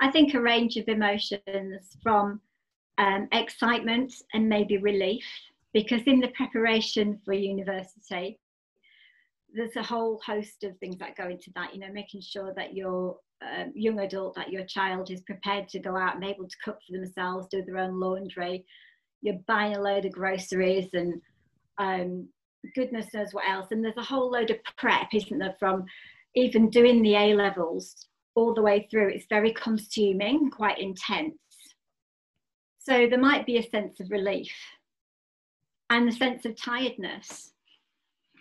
I 0.00 0.10
think 0.10 0.32
a 0.34 0.40
range 0.40 0.76
of 0.76 0.88
emotions 0.88 1.96
from 2.02 2.40
um, 2.98 3.28
excitement 3.32 4.14
and 4.32 4.48
maybe 4.48 4.78
relief, 4.78 5.24
because 5.74 6.02
in 6.06 6.20
the 6.20 6.28
preparation 6.28 7.20
for 7.24 7.34
university, 7.34 8.39
there's 9.54 9.76
a 9.76 9.82
whole 9.82 10.20
host 10.24 10.64
of 10.64 10.76
things 10.78 10.96
that 10.98 11.16
go 11.16 11.28
into 11.28 11.50
that. 11.54 11.74
You 11.74 11.80
know, 11.80 11.92
making 11.92 12.22
sure 12.22 12.52
that 12.56 12.74
your 12.74 13.16
um, 13.42 13.72
young 13.74 14.00
adult, 14.00 14.34
that 14.36 14.50
your 14.50 14.64
child 14.64 15.10
is 15.10 15.22
prepared 15.22 15.68
to 15.70 15.78
go 15.78 15.96
out 15.96 16.14
and 16.14 16.24
able 16.24 16.46
to 16.46 16.56
cook 16.64 16.78
for 16.86 16.96
themselves, 16.96 17.48
do 17.50 17.64
their 17.64 17.78
own 17.78 17.98
laundry. 17.98 18.64
You're 19.22 19.38
buying 19.46 19.76
a 19.76 19.80
load 19.80 20.04
of 20.04 20.12
groceries 20.12 20.88
and 20.92 21.20
um, 21.78 22.28
goodness 22.74 23.12
knows 23.14 23.32
what 23.32 23.48
else. 23.48 23.68
And 23.70 23.84
there's 23.84 23.96
a 23.96 24.02
whole 24.02 24.30
load 24.30 24.50
of 24.50 24.58
prep, 24.76 25.08
isn't 25.12 25.38
there, 25.38 25.56
from 25.58 25.84
even 26.34 26.70
doing 26.70 27.02
the 27.02 27.16
A 27.16 27.34
levels 27.34 28.06
all 28.34 28.54
the 28.54 28.62
way 28.62 28.86
through. 28.90 29.08
It's 29.08 29.26
very 29.28 29.52
consuming, 29.52 30.50
quite 30.50 30.78
intense. 30.78 31.34
So 32.78 33.06
there 33.08 33.18
might 33.18 33.46
be 33.46 33.58
a 33.58 33.70
sense 33.70 34.00
of 34.00 34.10
relief 34.10 34.54
and 35.90 36.08
a 36.08 36.12
sense 36.12 36.44
of 36.44 36.56
tiredness 36.56 37.52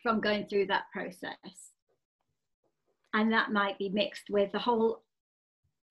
from 0.02 0.22
going 0.22 0.46
through 0.46 0.68
that 0.68 0.86
process. 0.92 1.72
And 3.14 3.32
that 3.34 3.52
might 3.52 3.78
be 3.78 3.90
mixed 3.90 4.30
with 4.30 4.54
a 4.54 4.60
whole 4.60 5.04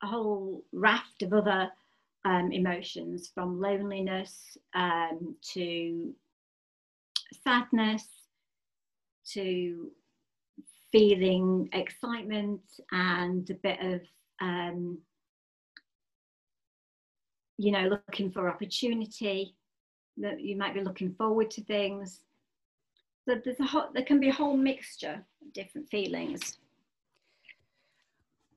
a 0.03 0.07
whole 0.07 0.63
raft 0.73 1.23
of 1.23 1.33
other 1.33 1.69
um, 2.25 2.53
emotions 2.53 3.31
from 3.35 3.61
loneliness 3.61 4.57
um, 4.75 5.35
to 5.55 6.15
sadness 7.45 8.05
to 9.33 9.91
feeling 10.91 11.69
excitement 11.73 12.61
and 12.93 13.49
a 13.51 13.55
bit 13.55 13.79
of 13.81 14.01
um, 14.41 14.99
you 17.59 17.73
know 17.73 17.89
looking 17.89 18.31
for 18.31 18.49
opportunity 18.49 19.55
that 20.17 20.41
you 20.41 20.57
might 20.57 20.75
be 20.75 20.81
looking 20.81 21.15
forward 21.15 21.51
to 21.51 21.63
things 21.65 22.21
so 23.29 23.39
there's 23.45 23.61
a 23.61 23.65
whole, 23.65 23.89
there 23.93 24.05
can 24.05 24.19
be 24.21 24.31
a 24.31 24.33
whole 24.33 24.57
mixture 24.57 25.23
of 25.43 25.53
different 25.53 25.89
feelings 25.89 26.59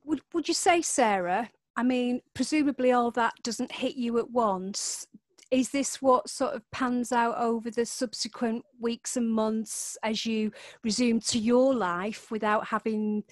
Would 0.04 0.22
would 0.32 0.48
you 0.48 0.54
say, 0.54 0.82
Sarah? 0.82 1.50
I 1.76 1.82
mean, 1.82 2.20
presumably 2.34 2.92
all 2.92 3.10
that 3.12 3.34
doesn't 3.42 3.72
hit 3.72 3.96
you 3.96 4.18
at 4.18 4.30
once. 4.30 5.06
Is 5.50 5.70
this 5.70 6.00
what 6.00 6.30
sort 6.30 6.54
of 6.54 6.62
pans 6.70 7.12
out 7.12 7.36
over 7.36 7.70
the 7.70 7.84
subsequent 7.84 8.64
weeks 8.80 9.16
and 9.16 9.30
months 9.30 9.98
as 10.02 10.24
you 10.24 10.50
resume 10.82 11.20
to 11.20 11.38
your 11.38 11.74
life 11.74 12.30
without 12.30 12.66
having 12.66 13.24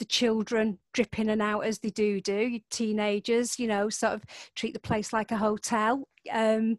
the 0.00 0.04
children 0.06 0.78
drip 0.94 1.18
in 1.18 1.28
and 1.28 1.42
out 1.42 1.60
as 1.60 1.78
they 1.78 1.90
do 1.90 2.20
do 2.22 2.58
teenagers 2.70 3.58
you 3.58 3.68
know 3.68 3.90
sort 3.90 4.14
of 4.14 4.24
treat 4.56 4.72
the 4.72 4.80
place 4.80 5.12
like 5.12 5.30
a 5.30 5.36
hotel. 5.36 6.08
Um 6.32 6.78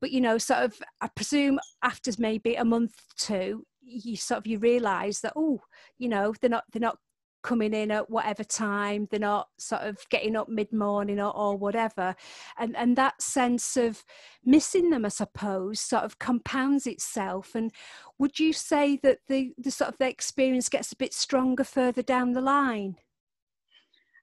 but 0.00 0.10
you 0.10 0.20
know 0.20 0.36
sort 0.36 0.64
of 0.64 0.74
i 1.00 1.08
presume 1.08 1.58
after 1.82 2.10
maybe 2.18 2.56
a 2.56 2.64
month 2.64 2.92
or 2.92 3.14
two 3.16 3.64
you 3.82 4.16
sort 4.16 4.38
of 4.38 4.46
you 4.46 4.58
realize 4.58 5.20
that 5.20 5.32
oh 5.36 5.60
you 5.98 6.08
know 6.08 6.34
they're 6.40 6.50
not 6.50 6.64
they're 6.72 6.80
not 6.80 6.98
coming 7.46 7.72
in 7.72 7.92
at 7.92 8.10
whatever 8.10 8.42
time 8.42 9.06
they're 9.08 9.20
not 9.20 9.48
sort 9.56 9.82
of 9.82 10.04
getting 10.08 10.34
up 10.34 10.48
mid-morning 10.48 11.20
or, 11.20 11.34
or 11.34 11.56
whatever. 11.56 12.16
And 12.58 12.76
and 12.76 12.96
that 12.96 13.22
sense 13.22 13.76
of 13.76 14.04
missing 14.44 14.90
them 14.90 15.04
i 15.04 15.08
suppose 15.08 15.78
sort 15.78 16.02
of 16.02 16.18
compounds 16.18 16.88
itself. 16.88 17.54
And 17.54 17.70
would 18.18 18.40
you 18.40 18.52
say 18.52 18.98
that 19.04 19.20
the 19.28 19.54
the 19.56 19.70
sort 19.70 19.90
of 19.90 19.98
the 19.98 20.08
experience 20.08 20.68
gets 20.68 20.90
a 20.90 20.96
bit 20.96 21.14
stronger 21.14 21.62
further 21.62 22.02
down 22.02 22.32
the 22.32 22.40
line? 22.40 22.96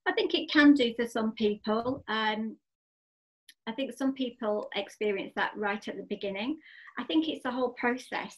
I 0.05 0.11
think 0.11 0.33
it 0.33 0.51
can 0.51 0.73
do 0.73 0.93
for 0.95 1.07
some 1.07 1.31
people. 1.31 2.03
Um, 2.09 2.57
i 3.65 3.71
think 3.71 3.93
some 3.93 4.13
people 4.13 4.67
experience 4.75 5.31
that 5.37 5.53
right 5.55 5.87
at 5.87 5.95
the 5.95 6.07
beginning. 6.09 6.59
I 6.99 7.05
think 7.05 7.29
it's 7.29 7.45
a 7.45 7.51
whole 7.51 7.73
process. 7.83 8.35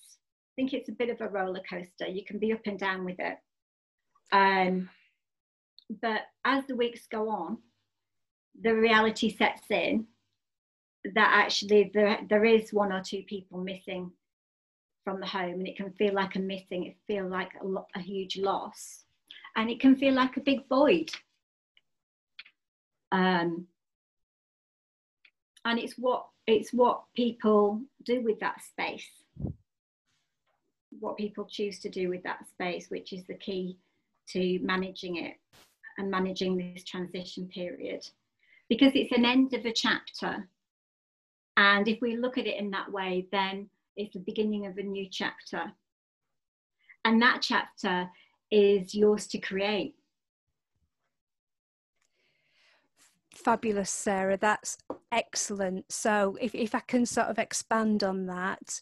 I 0.51 0.53
think 0.55 0.73
it's 0.73 0.89
a 0.89 0.99
bit 1.01 1.09
of 1.09 1.19
a 1.21 1.27
roller 1.27 1.63
coaster. 1.67 2.07
You 2.07 2.23
can 2.23 2.37
be 2.37 2.53
up 2.53 2.65
and 2.67 2.77
down 2.77 3.03
with 3.03 3.19
it 3.19 3.37
um, 4.32 4.89
but 6.01 6.22
as 6.44 6.65
the 6.65 6.75
weeks 6.75 7.08
go 7.12 7.29
on, 7.29 7.58
the 8.62 8.74
reality 8.74 9.36
sets 9.36 9.70
in 9.70 10.05
that 11.13 11.32
actually 11.34 11.91
there, 11.94 12.20
there 12.29 12.46
is 12.46 12.74
one 12.74 12.91
or 12.91 13.01
two 13.01 13.24
people 13.24 13.60
missing 13.60 14.12
from 15.03 15.20
the 15.20 15.25
home, 15.25 15.60
and 15.60 15.67
it 15.67 15.77
can 15.77 15.91
feel 15.91 16.13
like 16.13 16.36
a 16.36 16.39
missing, 16.39 16.86
it 16.86 16.96
feel 17.05 17.27
like 17.27 17.51
a, 17.62 17.65
lo- 17.65 17.88
a 17.96 18.00
huge 18.00 18.38
loss, 18.38 19.03
and 19.55 19.70
it 19.70 19.79
can 19.79 19.96
feel 19.96 20.13
like 20.13 20.36
a 20.38 20.41
big 20.41 20.67
void. 20.67 21.12
Um, 23.12 23.67
and 25.65 25.79
it's 25.79 25.98
what 25.98 26.27
it's 26.48 26.72
what 26.72 27.03
people 27.15 27.82
do 28.03 28.22
with 28.22 28.39
that 28.39 28.62
space 28.63 29.10
what 31.00 31.17
people 31.17 31.46
choose 31.46 31.79
to 31.79 31.89
do 31.89 32.08
with 32.08 32.24
that 32.24 32.48
space 32.48 32.89
which 32.89 33.12
is 33.12 33.25
the 33.25 33.34
key 33.34 33.77
to 34.29 34.60
managing 34.62 35.17
it 35.17 35.36
and 35.98 36.12
managing 36.12 36.58
this 36.58 36.84
transition 36.84 37.48
period 37.48 38.08
because 38.70 38.91
it's 38.96 39.12
an 39.12 39.25
end 39.25 39.53
of 39.53 39.65
a 39.65 39.72
chapter. 39.72 40.48
And 41.58 41.88
if 41.88 42.00
we 42.01 42.17
look 42.17 42.38
at 42.38 42.48
it 42.48 42.60
in 42.60 42.72
that 42.72 42.91
way, 42.91 43.27
then 43.32 43.70
it's 43.96 44.13
the 44.13 44.20
beginning 44.20 44.65
of 44.65 44.77
a 44.77 44.84
new 44.84 45.08
chapter. 45.10 45.72
And 47.05 47.22
that 47.22 47.41
chapter 47.41 48.10
is 48.51 48.94
yours 48.94 49.27
to 49.27 49.38
create. 49.38 49.96
fabulous 53.46 53.91
sarah 53.91 54.38
that's 54.38 54.77
excellent 55.12 55.86
so 55.91 56.36
if, 56.41 56.55
if 56.55 56.74
i 56.74 56.79
can 56.79 57.05
sort 57.05 57.27
of 57.27 57.38
expand 57.38 58.03
on 58.03 58.25
that 58.25 58.82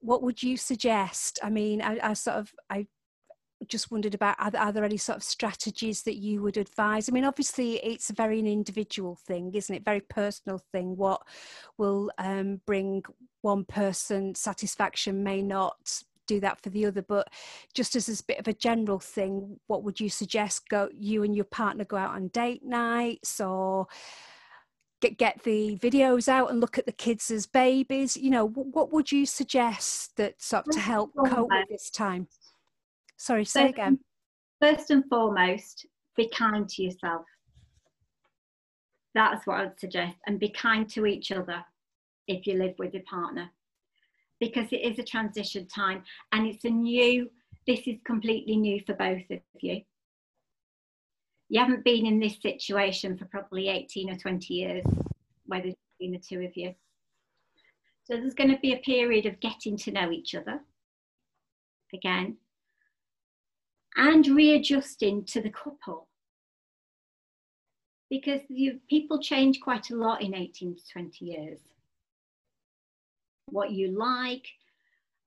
what 0.00 0.22
would 0.22 0.40
you 0.40 0.56
suggest 0.56 1.40
i 1.42 1.50
mean 1.50 1.82
i, 1.82 1.98
I 2.00 2.12
sort 2.12 2.36
of 2.36 2.54
i 2.70 2.86
just 3.68 3.90
wondered 3.90 4.14
about 4.14 4.36
are, 4.38 4.58
are, 4.58 4.72
there 4.72 4.84
any 4.84 4.96
sort 4.96 5.16
of 5.16 5.24
strategies 5.24 6.02
that 6.02 6.16
you 6.16 6.42
would 6.42 6.56
advise? 6.56 7.08
I 7.08 7.12
mean 7.12 7.24
obviously 7.24 7.76
it's 7.84 8.10
a 8.10 8.14
very 8.14 8.38
an 8.38 8.46
individual 8.46 9.16
thing 9.26 9.52
isn't 9.54 9.74
it? 9.74 9.84
Very 9.84 10.00
personal 10.00 10.58
thing. 10.72 10.96
What 10.96 11.22
will 11.78 12.10
um, 12.18 12.60
bring 12.66 13.02
one 13.42 13.64
person 13.64 14.34
satisfaction 14.34 15.22
may 15.22 15.42
not 15.42 16.02
do 16.26 16.40
that 16.40 16.60
for 16.60 16.70
the 16.70 16.84
other 16.84 17.02
but 17.02 17.28
just 17.72 17.94
as 17.94 18.08
a 18.08 18.24
bit 18.24 18.40
of 18.40 18.48
a 18.48 18.52
general 18.52 18.98
thing 18.98 19.60
what 19.68 19.84
would 19.84 20.00
you 20.00 20.08
suggest 20.08 20.68
go 20.68 20.88
you 20.92 21.22
and 21.22 21.36
your 21.36 21.44
partner 21.44 21.84
go 21.84 21.96
out 21.96 22.16
on 22.16 22.26
date 22.28 22.64
nights 22.64 23.40
or 23.40 23.86
get 25.00 25.18
get 25.18 25.42
the 25.44 25.78
videos 25.78 26.28
out 26.28 26.50
and 26.50 26.60
look 26.60 26.78
at 26.78 26.86
the 26.86 26.92
kids 26.92 27.30
as 27.30 27.46
babies? 27.46 28.16
You 28.16 28.30
know 28.30 28.46
what 28.46 28.92
would 28.92 29.12
you 29.12 29.26
suggest 29.26 30.16
that 30.16 30.40
sort 30.40 30.66
of 30.68 30.74
to 30.74 30.80
help 30.80 31.12
cope 31.14 31.48
with 31.50 31.68
this 31.68 31.90
time 31.90 32.28
Sorry, 33.16 33.44
say 33.44 33.62
first, 33.62 33.74
again. 33.74 33.98
First 34.60 34.90
and 34.90 35.04
foremost, 35.08 35.86
be 36.16 36.28
kind 36.28 36.68
to 36.68 36.82
yourself. 36.82 37.24
That's 39.14 39.46
what 39.46 39.60
I'd 39.60 39.80
suggest. 39.80 40.16
And 40.26 40.38
be 40.38 40.50
kind 40.50 40.88
to 40.90 41.06
each 41.06 41.32
other 41.32 41.64
if 42.28 42.46
you 42.46 42.58
live 42.58 42.74
with 42.78 42.92
your 42.92 43.02
partner. 43.04 43.50
Because 44.40 44.66
it 44.72 44.82
is 44.82 44.98
a 44.98 45.02
transition 45.02 45.66
time 45.66 46.02
and 46.32 46.46
it's 46.46 46.64
a 46.64 46.70
new, 46.70 47.30
this 47.66 47.86
is 47.86 47.96
completely 48.04 48.56
new 48.56 48.80
for 48.84 48.94
both 48.94 49.22
of 49.30 49.40
you. 49.60 49.80
You 51.48 51.60
haven't 51.60 51.84
been 51.84 52.04
in 52.04 52.20
this 52.20 52.36
situation 52.42 53.16
for 53.16 53.24
probably 53.26 53.68
18 53.68 54.10
or 54.10 54.16
20 54.16 54.52
years, 54.52 54.84
whether 55.46 55.68
it's 55.68 55.80
been 55.98 56.12
the 56.12 56.18
two 56.18 56.40
of 56.40 56.56
you. 56.56 56.74
So 58.04 58.16
there's 58.16 58.34
going 58.34 58.50
to 58.50 58.60
be 58.60 58.74
a 58.74 58.78
period 58.78 59.26
of 59.26 59.40
getting 59.40 59.76
to 59.78 59.92
know 59.92 60.10
each 60.10 60.34
other 60.34 60.60
again 61.94 62.36
and 63.96 64.26
readjusting 64.26 65.24
to 65.24 65.40
the 65.40 65.50
couple. 65.50 66.08
Because 68.10 68.40
you, 68.48 68.80
people 68.88 69.20
change 69.20 69.60
quite 69.60 69.90
a 69.90 69.96
lot 69.96 70.22
in 70.22 70.34
18 70.34 70.76
to 70.76 70.82
20 70.92 71.24
years. 71.24 71.60
What 73.46 73.70
you 73.72 73.96
like, 73.98 74.46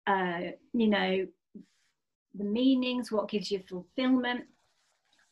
uh, 0.08 0.52
you 0.74 0.88
know, 0.88 1.28
the 2.36 2.44
meanings, 2.44 3.12
what 3.12 3.30
gives 3.30 3.52
you 3.52 3.60
fulfillment, 3.68 4.46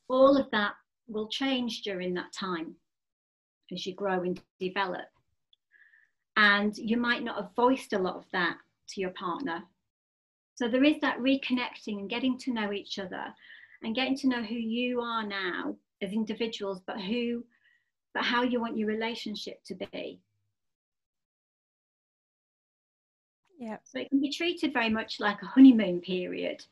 all 0.10 0.38
of 0.38 0.50
that 0.52 0.74
will 1.08 1.28
change 1.28 1.84
during 1.84 2.14
that 2.16 2.34
time 2.34 2.76
as 3.72 3.86
you 3.86 3.94
grow 3.94 4.22
and 4.24 4.42
develop. 4.60 5.06
and 6.38 6.78
you 6.78 6.98
might 6.98 7.24
not 7.24 7.36
have 7.36 7.56
voiced 7.56 7.94
a 7.94 8.00
lot 8.00 8.16
of 8.16 8.26
that 8.32 8.58
to 8.90 9.02
your 9.02 9.10
partner. 9.12 9.64
So 10.58 10.68
there 10.68 10.84
is 10.84 11.00
that 11.02 11.20
reconnecting 11.20 12.00
and 12.00 12.10
getting 12.10 12.36
to 12.40 12.52
know 12.52 12.74
each 12.74 12.98
other 12.98 13.26
and 13.84 13.96
getting 13.96 14.18
to 14.18 14.28
know 14.28 14.42
who 14.42 14.56
you 14.56 15.02
are 15.02 15.24
now 15.24 15.76
as 16.02 16.12
individuals, 16.12 16.82
but 16.88 17.00
who, 17.00 17.46
but 18.16 18.24
how 18.24 18.42
you 18.42 18.60
want 18.60 18.76
your 18.76 18.88
relationship 18.88 19.64
to 19.66 19.76
be. 19.76 20.20
Yeah. 23.60 23.78
So 23.84 24.00
it 24.00 24.10
can 24.10 24.20
be 24.20 24.32
treated 24.32 24.74
very 24.74 24.90
much 24.90 25.20
like 25.20 25.44
a 25.44 25.48
honeymoon 25.48 26.02
period, 26.02 26.66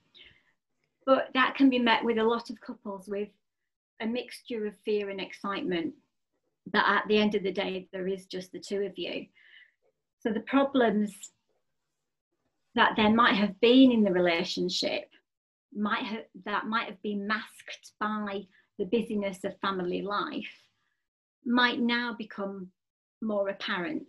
but 1.06 1.30
that 1.36 1.54
can 1.54 1.70
be 1.70 1.80
met 1.80 2.04
with 2.04 2.18
a 2.18 2.24
lot 2.24 2.50
of 2.50 2.60
couples 2.62 3.08
with 3.08 3.30
a 4.02 4.08
mixture 4.08 4.66
of 4.66 4.74
fear 4.84 5.12
and 5.12 5.22
excitement. 5.22 5.94
That 6.74 6.88
at 6.88 7.08
the 7.08 7.20
end 7.20 7.36
of 7.36 7.44
the 7.44 7.52
day, 7.52 7.88
there 7.94 8.08
is 8.08 8.26
just 8.26 8.52
the 8.52 8.60
two 8.60 8.82
of 8.82 8.98
you. 8.98 9.28
So 10.22 10.32
the 10.32 10.40
problems 10.40 11.14
that 12.76 12.94
there 12.96 13.10
might 13.10 13.36
have 13.36 13.60
been 13.62 13.92
in 13.92 14.04
the 14.04 14.12
relationship 14.12 15.10
might 15.74 16.04
have 16.04 16.24
that 16.46 16.66
might 16.68 16.88
have 16.88 17.02
been 17.02 17.28
masked 17.28 17.92
by 18.00 18.42
the 18.78 18.86
busyness 18.86 19.44
of 19.44 19.60
family 19.60 20.02
life 20.02 20.62
might 21.46 21.80
now 21.80 22.16
become 22.18 22.68
more 23.22 23.50
apparent 23.50 24.04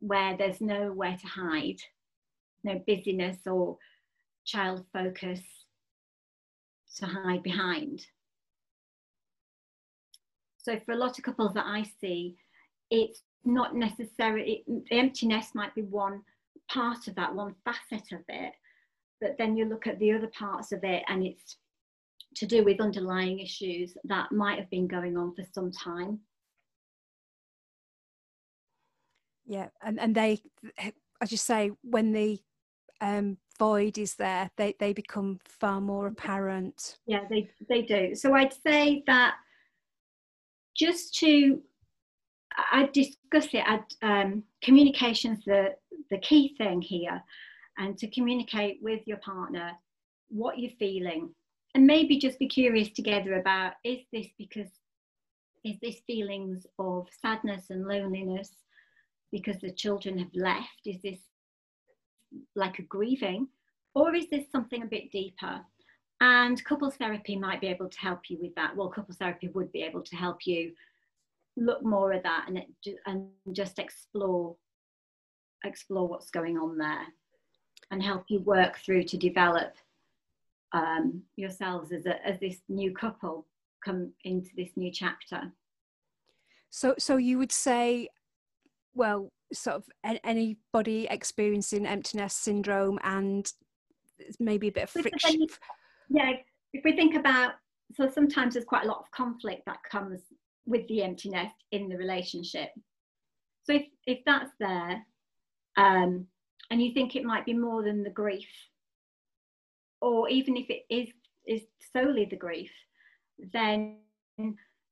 where 0.00 0.36
there's 0.36 0.60
nowhere 0.60 1.16
to 1.20 1.26
hide 1.26 1.78
no 2.64 2.80
busyness 2.86 3.38
or 3.46 3.76
child 4.44 4.84
focus 4.92 5.40
to 6.96 7.06
hide 7.06 7.42
behind. 7.42 8.06
So 10.58 10.78
for 10.84 10.92
a 10.92 10.96
lot 10.96 11.18
of 11.18 11.24
couples 11.24 11.54
that 11.54 11.66
i 11.66 11.84
see 12.00 12.36
it's 12.90 13.22
not 13.44 13.74
necessarily 13.74 14.62
the 14.66 14.98
empty 14.98 15.26
nest 15.26 15.54
might 15.54 15.74
be 15.74 15.82
one 15.82 16.22
part 16.72 17.08
of 17.08 17.14
that 17.14 17.34
one 17.34 17.54
facet 17.64 18.12
of 18.12 18.20
it 18.28 18.52
but 19.22 19.36
then 19.38 19.56
you 19.56 19.64
look 19.64 19.86
at 19.86 19.98
the 20.00 20.12
other 20.12 20.30
parts 20.36 20.72
of 20.72 20.82
it 20.82 21.02
and 21.08 21.24
it's 21.24 21.56
to 22.34 22.46
do 22.46 22.64
with 22.64 22.80
underlying 22.80 23.38
issues 23.38 23.96
that 24.04 24.32
might 24.32 24.58
have 24.58 24.68
been 24.70 24.88
going 24.88 25.16
on 25.16 25.34
for 25.34 25.44
some 25.52 25.70
time. 25.70 26.18
Yeah 29.46 29.68
and 29.82 30.00
and 30.00 30.14
they 30.14 30.40
as 31.20 31.30
you 31.30 31.38
say 31.38 31.70
when 31.82 32.12
the 32.12 32.40
um, 33.00 33.36
void 33.58 33.98
is 33.98 34.14
there 34.14 34.50
they 34.56 34.74
they 34.78 34.92
become 34.92 35.38
far 35.44 35.80
more 35.80 36.06
apparent. 36.06 36.98
Yeah 37.06 37.24
they 37.28 37.50
they 37.68 37.82
do. 37.82 38.14
So 38.14 38.34
i'd 38.34 38.54
say 38.66 39.02
that 39.06 39.34
just 40.76 41.14
to 41.18 41.60
i 42.72 42.88
discuss 42.92 43.48
it 43.52 43.64
at 43.66 43.92
um, 44.02 44.42
communication's 44.62 45.44
the 45.44 45.74
the 46.10 46.18
key 46.18 46.54
thing 46.58 46.80
here 46.80 47.22
and 47.78 47.96
to 47.98 48.10
communicate 48.10 48.78
with 48.82 49.00
your 49.06 49.18
partner 49.18 49.72
what 50.28 50.58
you're 50.58 50.72
feeling. 50.78 51.34
And 51.74 51.86
maybe 51.86 52.18
just 52.18 52.38
be 52.38 52.48
curious 52.48 52.90
together 52.90 53.38
about 53.38 53.74
is 53.84 54.00
this 54.12 54.26
because 54.38 54.68
is 55.64 55.76
this 55.80 56.00
feelings 56.06 56.66
of 56.78 57.08
sadness 57.20 57.70
and 57.70 57.86
loneliness 57.86 58.50
because 59.30 59.58
the 59.60 59.70
children 59.70 60.18
have 60.18 60.34
left? 60.34 60.86
Is 60.86 61.00
this 61.02 61.20
like 62.56 62.78
a 62.78 62.82
grieving? 62.82 63.48
Or 63.94 64.14
is 64.14 64.28
this 64.30 64.50
something 64.50 64.82
a 64.82 64.86
bit 64.86 65.10
deeper? 65.12 65.60
And 66.20 66.62
couples 66.64 66.96
therapy 66.96 67.36
might 67.36 67.60
be 67.60 67.68
able 67.68 67.88
to 67.88 67.98
help 67.98 68.28
you 68.28 68.38
with 68.40 68.54
that. 68.54 68.76
Well 68.76 68.88
couples 68.88 69.18
therapy 69.18 69.48
would 69.48 69.72
be 69.72 69.82
able 69.82 70.02
to 70.02 70.16
help 70.16 70.46
you 70.46 70.72
look 71.56 71.84
more 71.84 72.12
at 72.12 72.22
that 72.22 72.46
and, 72.48 72.62
and 73.06 73.28
just 73.52 73.78
explore 73.78 74.56
explore 75.64 76.08
what's 76.08 76.30
going 76.30 76.58
on 76.58 76.78
there 76.78 77.06
and 77.90 78.02
help 78.02 78.24
you 78.28 78.40
work 78.40 78.78
through 78.78 79.04
to 79.04 79.16
develop 79.16 79.74
um, 80.72 81.22
yourselves 81.36 81.92
as, 81.92 82.06
a, 82.06 82.26
as 82.26 82.40
this 82.40 82.58
new 82.68 82.92
couple 82.94 83.46
come 83.84 84.12
into 84.24 84.50
this 84.56 84.70
new 84.76 84.90
chapter. 84.90 85.52
So, 86.70 86.94
so 86.98 87.16
you 87.16 87.38
would 87.38 87.52
say, 87.52 88.08
well, 88.94 89.30
sort 89.52 89.76
of 89.76 89.84
anybody 90.24 91.06
experiencing 91.10 91.86
empty 91.86 92.16
nest 92.16 92.42
syndrome 92.42 92.98
and 93.04 93.50
maybe 94.40 94.68
a 94.68 94.72
bit 94.72 94.84
of 94.84 94.90
friction. 94.90 95.46
Yeah, 96.08 96.32
if 96.72 96.84
we 96.84 96.92
think 96.92 97.14
about, 97.14 97.52
so 97.94 98.08
sometimes 98.08 98.54
there's 98.54 98.64
quite 98.64 98.84
a 98.84 98.88
lot 98.88 99.00
of 99.00 99.10
conflict 99.10 99.62
that 99.66 99.82
comes 99.90 100.22
with 100.64 100.86
the 100.88 101.02
emptiness 101.02 101.52
in 101.72 101.88
the 101.88 101.96
relationship. 101.96 102.70
So 103.64 103.74
if, 103.74 103.86
if 104.06 104.20
that's 104.24 104.50
there, 104.58 105.04
um, 105.76 106.26
and 106.70 106.82
you 106.82 106.92
think 106.92 107.14
it 107.14 107.24
might 107.24 107.44
be 107.44 107.54
more 107.54 107.82
than 107.82 108.02
the 108.02 108.10
grief 108.10 108.48
or 110.00 110.28
even 110.28 110.56
if 110.56 110.66
it 110.68 110.82
is 110.90 111.08
is 111.46 111.62
solely 111.92 112.24
the 112.24 112.36
grief 112.36 112.70
then 113.52 113.96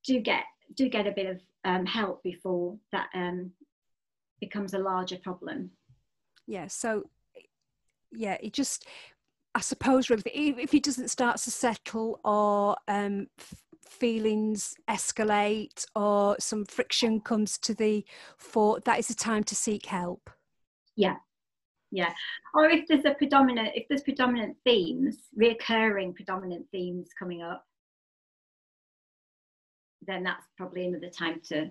do 0.05 0.21
get 0.21 0.45
do 0.75 0.89
get 0.89 1.07
a 1.07 1.13
bit 1.13 1.27
of 1.27 1.41
um, 1.65 1.85
help 1.87 2.23
before 2.23 2.77
that 2.93 3.09
um, 3.15 3.51
becomes 4.41 4.73
a 4.73 4.79
larger 4.79 5.17
problem. 5.17 5.71
Yeah 6.47 6.67
so 6.69 7.05
yeah 8.13 8.37
it 8.41 8.53
just 8.53 8.87
i 9.55 9.61
suppose 9.61 10.11
really 10.11 10.23
if 10.35 10.75
it 10.75 10.83
doesn't 10.83 11.11
start 11.11 11.37
to 11.39 11.51
settle 11.51 12.21
or 12.25 12.77
um, 12.89 13.27
feelings 13.89 14.75
escalate 14.89 15.85
or 15.95 16.37
some 16.39 16.65
friction 16.65 17.21
comes 17.21 17.59
to 17.59 17.75
the 17.75 18.05
fore 18.37 18.81
that 18.85 18.99
is 18.99 19.09
the 19.09 19.15
time 19.15 19.45
to 19.45 19.55
seek 19.55 19.87
help 19.87 20.31
yeah. 20.97 21.17
Yeah. 21.93 22.13
Or 22.55 22.67
if 22.67 22.87
there's 22.87 23.05
a 23.05 23.15
predominant 23.15 23.71
if 23.75 23.89
there's 23.89 24.03
predominant 24.03 24.57
themes 24.65 25.17
reoccurring 25.39 26.15
predominant 26.15 26.67
themes 26.71 27.09
coming 27.19 27.43
up 27.43 27.67
then 30.07 30.23
that's 30.23 30.47
probably 30.57 30.87
another 30.87 31.11
time 31.11 31.41
to 31.49 31.67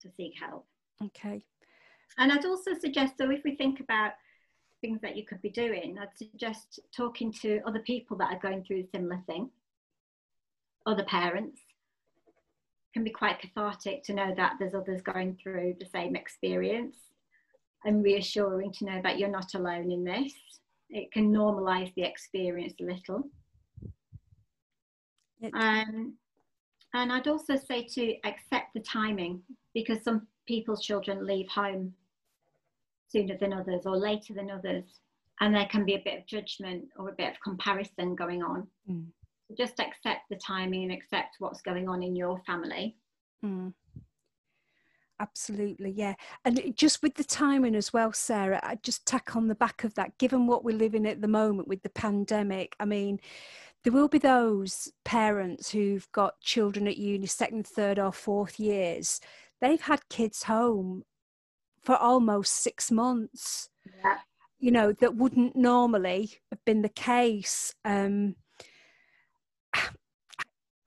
to 0.00 0.10
seek 0.16 0.32
help. 0.40 0.66
Okay. 1.02 1.44
And 2.18 2.32
i'd 2.32 2.46
also 2.46 2.72
suggest 2.78 3.14
so 3.18 3.30
if 3.30 3.42
we 3.44 3.56
think 3.56 3.80
about 3.80 4.12
things 4.80 5.00
that 5.02 5.16
you 5.16 5.24
could 5.24 5.40
be 5.42 5.50
doing 5.50 5.96
i'd 6.00 6.16
suggest 6.16 6.80
talking 6.94 7.32
to 7.32 7.60
other 7.66 7.78
people 7.80 8.16
that 8.16 8.32
are 8.32 8.40
going 8.40 8.64
through 8.64 8.80
a 8.80 8.88
similar 8.90 9.20
thing. 9.26 9.50
Other 10.86 11.04
parents. 11.04 11.60
Can 12.94 13.04
be 13.04 13.10
quite 13.10 13.38
cathartic 13.38 14.02
to 14.04 14.12
know 14.12 14.34
that 14.36 14.56
there's 14.58 14.74
others 14.74 15.00
going 15.00 15.38
through 15.42 15.76
the 15.80 15.86
same 15.86 16.14
experience 16.14 16.96
and 17.84 18.02
reassuring 18.02 18.72
to 18.72 18.84
know 18.84 19.00
that 19.02 19.18
you're 19.18 19.28
not 19.28 19.54
alone 19.54 19.90
in 19.90 20.04
this. 20.04 20.32
It 20.90 21.10
can 21.12 21.32
normalize 21.32 21.92
the 21.94 22.02
experience 22.02 22.74
a 22.80 22.84
little. 22.84 23.28
Um, 25.54 26.14
and 26.94 27.12
I'd 27.12 27.26
also 27.26 27.56
say 27.56 27.84
to 27.94 28.14
accept 28.24 28.74
the 28.74 28.80
timing 28.80 29.42
because 29.74 30.04
some 30.04 30.26
people's 30.46 30.84
children 30.84 31.26
leave 31.26 31.48
home 31.48 31.94
sooner 33.08 33.36
than 33.38 33.52
others 33.52 33.82
or 33.86 33.96
later 33.96 34.34
than 34.34 34.50
others. 34.50 34.84
And 35.40 35.54
there 35.54 35.66
can 35.66 35.84
be 35.84 35.94
a 35.94 36.02
bit 36.04 36.18
of 36.18 36.26
judgment 36.26 36.84
or 36.96 37.08
a 37.08 37.14
bit 37.14 37.30
of 37.30 37.40
comparison 37.42 38.14
going 38.14 38.42
on. 38.42 38.66
Mm. 38.88 39.06
So 39.48 39.54
just 39.56 39.80
accept 39.80 40.28
the 40.30 40.36
timing 40.36 40.84
and 40.84 40.92
accept 40.92 41.36
what's 41.38 41.62
going 41.62 41.88
on 41.88 42.02
in 42.02 42.14
your 42.14 42.40
family. 42.46 42.96
Mm 43.44 43.72
absolutely 45.20 45.90
yeah 45.90 46.14
and 46.44 46.60
just 46.74 47.02
with 47.02 47.14
the 47.14 47.24
timing 47.24 47.74
as 47.74 47.92
well 47.92 48.12
sarah 48.12 48.60
i 48.62 48.76
just 48.82 49.06
tack 49.06 49.36
on 49.36 49.46
the 49.46 49.54
back 49.54 49.84
of 49.84 49.94
that 49.94 50.16
given 50.18 50.46
what 50.46 50.64
we're 50.64 50.76
living 50.76 51.06
at 51.06 51.20
the 51.20 51.28
moment 51.28 51.68
with 51.68 51.82
the 51.82 51.90
pandemic 51.90 52.74
i 52.80 52.84
mean 52.84 53.18
there 53.84 53.92
will 53.92 54.08
be 54.08 54.18
those 54.18 54.92
parents 55.04 55.70
who've 55.70 56.10
got 56.12 56.40
children 56.40 56.86
at 56.88 56.96
uni 56.96 57.26
second 57.26 57.66
third 57.66 57.98
or 57.98 58.12
fourth 58.12 58.58
years 58.58 59.20
they've 59.60 59.82
had 59.82 60.00
kids 60.08 60.44
home 60.44 61.02
for 61.82 61.96
almost 61.96 62.52
six 62.54 62.90
months 62.90 63.68
yeah. 64.04 64.18
you 64.58 64.70
know 64.70 64.92
that 64.92 65.16
wouldn't 65.16 65.54
normally 65.54 66.30
have 66.50 66.64
been 66.64 66.82
the 66.82 66.88
case 66.88 67.74
um 67.84 68.34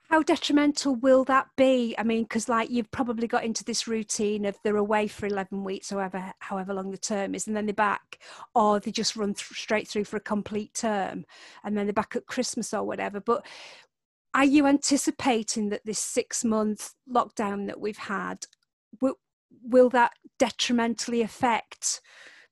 how 0.10 0.22
detrimental 0.22 0.96
will 0.96 1.24
that 1.26 1.48
be? 1.58 1.96
I 1.98 2.04
mean 2.04 2.24
because 2.24 2.48
like 2.48 2.70
you've 2.70 2.92
probably 2.92 3.28
got 3.28 3.44
into 3.44 3.64
this 3.64 3.88
routine 3.88 4.46
of 4.46 4.58
they're 4.64 4.78
away 4.78 5.08
for 5.08 5.26
11 5.26 5.64
weeks 5.64 5.90
however 5.90 6.34
however 6.40 6.74
long 6.74 6.92
the 6.92 6.98
term 6.98 7.36
is 7.36 7.48
and 7.48 7.56
then 7.56 7.66
they're 7.66 7.74
back 7.74 8.20
or 8.54 8.80
they 8.80 8.92
just 8.92 9.16
run 9.16 9.34
th- 9.34 9.60
straight 9.60 9.88
through 9.88 10.04
for 10.06 10.18
a 10.18 10.22
complete 10.22 10.74
term 10.74 11.26
and 11.64 11.78
then 11.78 11.86
they're 11.86 11.94
back 11.94 12.16
at 12.16 12.28
christmas 12.28 12.74
or 12.74 12.84
whatever. 12.84 13.20
But 13.20 13.46
are 14.34 14.46
you 14.46 14.68
anticipating 14.68 15.70
that 15.70 15.86
this 15.86 16.00
six 16.00 16.44
month 16.44 16.94
lockdown 17.10 17.68
that 17.68 17.80
we've 17.80 17.98
had 17.98 18.46
will, 19.00 19.16
will 19.64 19.90
that 19.90 20.12
detrimentally 20.38 21.22
affect 21.22 22.02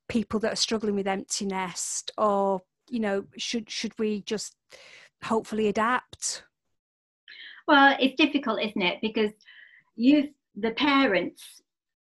people 0.07 0.39
that 0.39 0.53
are 0.53 0.57
struggling 0.57 0.95
with 0.95 1.07
empty 1.07 1.45
nest 1.45 2.11
or 2.17 2.61
you 2.89 2.99
know 2.99 3.25
should 3.37 3.69
should 3.69 3.97
we 3.97 4.21
just 4.21 4.55
hopefully 5.23 5.67
adapt 5.67 6.43
well, 7.67 7.95
it's 7.99 8.15
difficult, 8.15 8.61
isn't 8.61 8.81
it? 8.81 8.99
Because 9.01 9.31
you, 9.95 10.29
the 10.55 10.71
parents, 10.71 11.43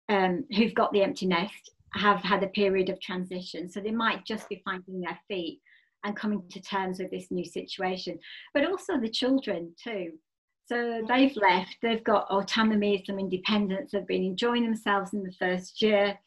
um, 0.08 0.44
who've 0.56 0.74
got 0.74 0.92
the 0.92 1.02
empty 1.02 1.26
nest 1.26 1.70
have 1.94 2.20
had 2.20 2.42
a 2.42 2.48
period 2.48 2.88
of 2.88 3.00
transition. 3.00 3.70
So 3.70 3.80
they 3.80 3.90
might 3.90 4.26
just 4.26 4.48
be 4.48 4.62
finding 4.64 5.00
their 5.00 5.18
feet 5.28 5.60
and 6.04 6.16
coming 6.16 6.42
to 6.50 6.60
terms 6.60 6.98
with 6.98 7.10
this 7.10 7.30
new 7.30 7.44
situation. 7.44 8.18
But 8.52 8.66
also 8.66 9.00
the 9.00 9.08
children 9.08 9.74
too. 9.82 10.12
So 10.66 11.02
they've 11.08 11.36
left, 11.36 11.76
they've 11.82 12.04
got 12.04 12.30
autonomy, 12.30 13.02
some 13.06 13.18
independence, 13.18 13.92
they've 13.92 14.06
been 14.06 14.24
enjoying 14.24 14.64
themselves 14.64 15.12
in 15.12 15.22
the 15.22 15.32
first 15.38 15.82
year. 15.82 16.18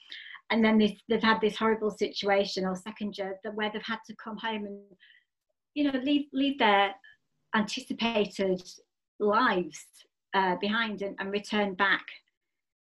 And 0.49 0.63
then 0.63 0.77
they've, 0.77 0.97
they've 1.09 1.21
had 1.21 1.41
this 1.41 1.57
horrible 1.57 1.91
situation 1.91 2.63
or 2.65 2.75
second 2.75 3.17
year 3.17 3.37
where 3.53 3.71
they've 3.71 3.81
had 3.83 3.99
to 4.07 4.15
come 4.15 4.37
home 4.37 4.65
and, 4.65 4.79
you 5.73 5.91
know, 5.91 5.99
leave, 5.99 6.27
leave 6.33 6.59
their 6.59 6.93
anticipated 7.55 8.61
lives 9.19 9.85
uh, 10.33 10.55
behind 10.57 11.01
and, 11.01 11.15
and 11.19 11.31
return 11.31 11.73
back 11.73 12.05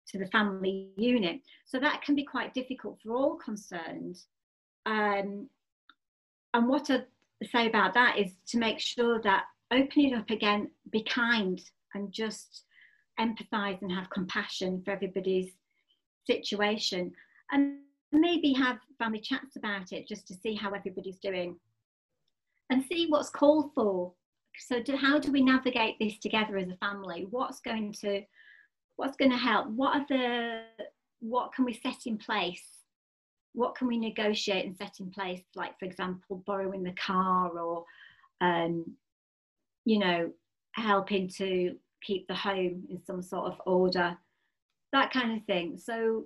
to 0.07 0.17
the 0.17 0.27
family 0.27 0.89
unit. 0.97 1.41
So 1.65 1.79
that 1.79 2.01
can 2.01 2.15
be 2.15 2.23
quite 2.23 2.53
difficult 2.53 2.99
for 3.01 3.13
all 3.13 3.35
concerned. 3.35 4.17
Um, 4.85 5.49
and 6.53 6.67
what 6.67 6.89
I 6.89 7.03
say 7.51 7.67
about 7.67 7.93
that 7.93 8.17
is 8.17 8.31
to 8.47 8.57
make 8.57 8.79
sure 8.79 9.21
that 9.21 9.45
opening 9.71 10.13
up 10.13 10.29
again, 10.29 10.69
be 10.91 11.03
kind 11.03 11.61
and 11.93 12.11
just 12.11 12.65
empathize 13.19 13.81
and 13.81 13.91
have 13.91 14.09
compassion 14.09 14.81
for 14.83 14.91
everybody's 14.91 15.51
situation 16.25 17.11
and 17.51 17.77
maybe 18.11 18.53
have 18.53 18.77
family 18.97 19.19
chats 19.19 19.55
about 19.55 19.91
it 19.91 20.07
just 20.07 20.27
to 20.27 20.33
see 20.33 20.55
how 20.55 20.71
everybody's 20.71 21.17
doing 21.17 21.55
and 22.69 22.83
see 22.83 23.07
what's 23.09 23.29
called 23.29 23.71
for 23.73 24.13
so 24.57 24.81
do, 24.81 24.95
how 24.95 25.19
do 25.19 25.31
we 25.31 25.41
navigate 25.41 25.97
this 25.99 26.17
together 26.19 26.57
as 26.57 26.69
a 26.69 26.77
family? 26.77 27.27
What's 27.29 27.59
going 27.59 27.93
to 28.01 28.21
what's 28.95 29.17
going 29.17 29.31
to 29.31 29.37
help? 29.37 29.67
What 29.67 29.95
are 29.95 30.05
the 30.07 30.61
what 31.19 31.53
can 31.53 31.65
we 31.65 31.73
set 31.73 32.05
in 32.05 32.17
place? 32.17 32.63
What 33.53 33.75
can 33.75 33.87
we 33.87 33.97
negotiate 33.97 34.65
and 34.65 34.75
set 34.75 34.99
in 34.99 35.09
place? 35.09 35.41
Like 35.55 35.77
for 35.79 35.85
example 35.85 36.43
borrowing 36.45 36.83
the 36.83 36.93
car 36.93 37.49
or 37.57 37.85
um, 38.41 38.95
you 39.85 39.99
know 39.99 40.31
helping 40.73 41.27
to 41.29 41.75
keep 42.01 42.27
the 42.27 42.35
home 42.35 42.83
in 42.89 42.99
some 43.05 43.21
sort 43.21 43.45
of 43.45 43.61
order 43.65 44.17
that 44.91 45.11
kind 45.11 45.35
of 45.35 45.45
thing. 45.45 45.77
So 45.77 46.25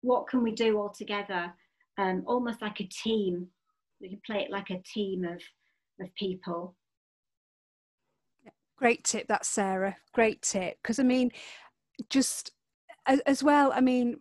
what 0.00 0.26
can 0.26 0.42
we 0.42 0.52
do 0.52 0.78
all 0.78 0.90
together? 0.90 1.52
Um, 1.98 2.24
almost 2.26 2.62
like 2.62 2.80
a 2.80 2.88
team. 2.88 3.48
We 4.00 4.08
can 4.08 4.20
play 4.26 4.42
it 4.42 4.50
like 4.50 4.70
a 4.70 4.82
team 4.82 5.24
of 5.24 5.40
of 6.00 6.12
people 6.16 6.74
great 8.76 9.04
tip 9.04 9.26
that 9.28 9.44
sarah 9.44 9.96
great 10.12 10.42
tip 10.42 10.76
because 10.82 10.98
i 10.98 11.02
mean 11.02 11.30
just 12.10 12.50
as, 13.06 13.20
as 13.20 13.42
well 13.42 13.72
i 13.74 13.80
mean 13.80 14.20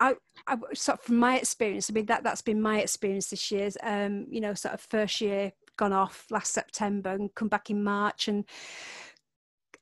I, 0.00 0.14
I 0.46 0.56
sort 0.74 0.98
of 0.98 1.04
from 1.04 1.16
my 1.16 1.38
experience, 1.38 1.90
I 1.90 1.92
mean 1.92 2.06
that 2.06 2.22
that's 2.22 2.42
been 2.42 2.62
my 2.62 2.80
experience 2.80 3.30
this 3.30 3.50
year. 3.50 3.70
Um, 3.82 4.26
you 4.30 4.40
know, 4.40 4.54
sort 4.54 4.74
of 4.74 4.80
first 4.80 5.20
year 5.20 5.52
gone 5.76 5.92
off 5.92 6.26
last 6.30 6.52
September 6.52 7.10
and 7.10 7.34
come 7.34 7.48
back 7.48 7.70
in 7.70 7.82
March 7.82 8.28
and 8.28 8.44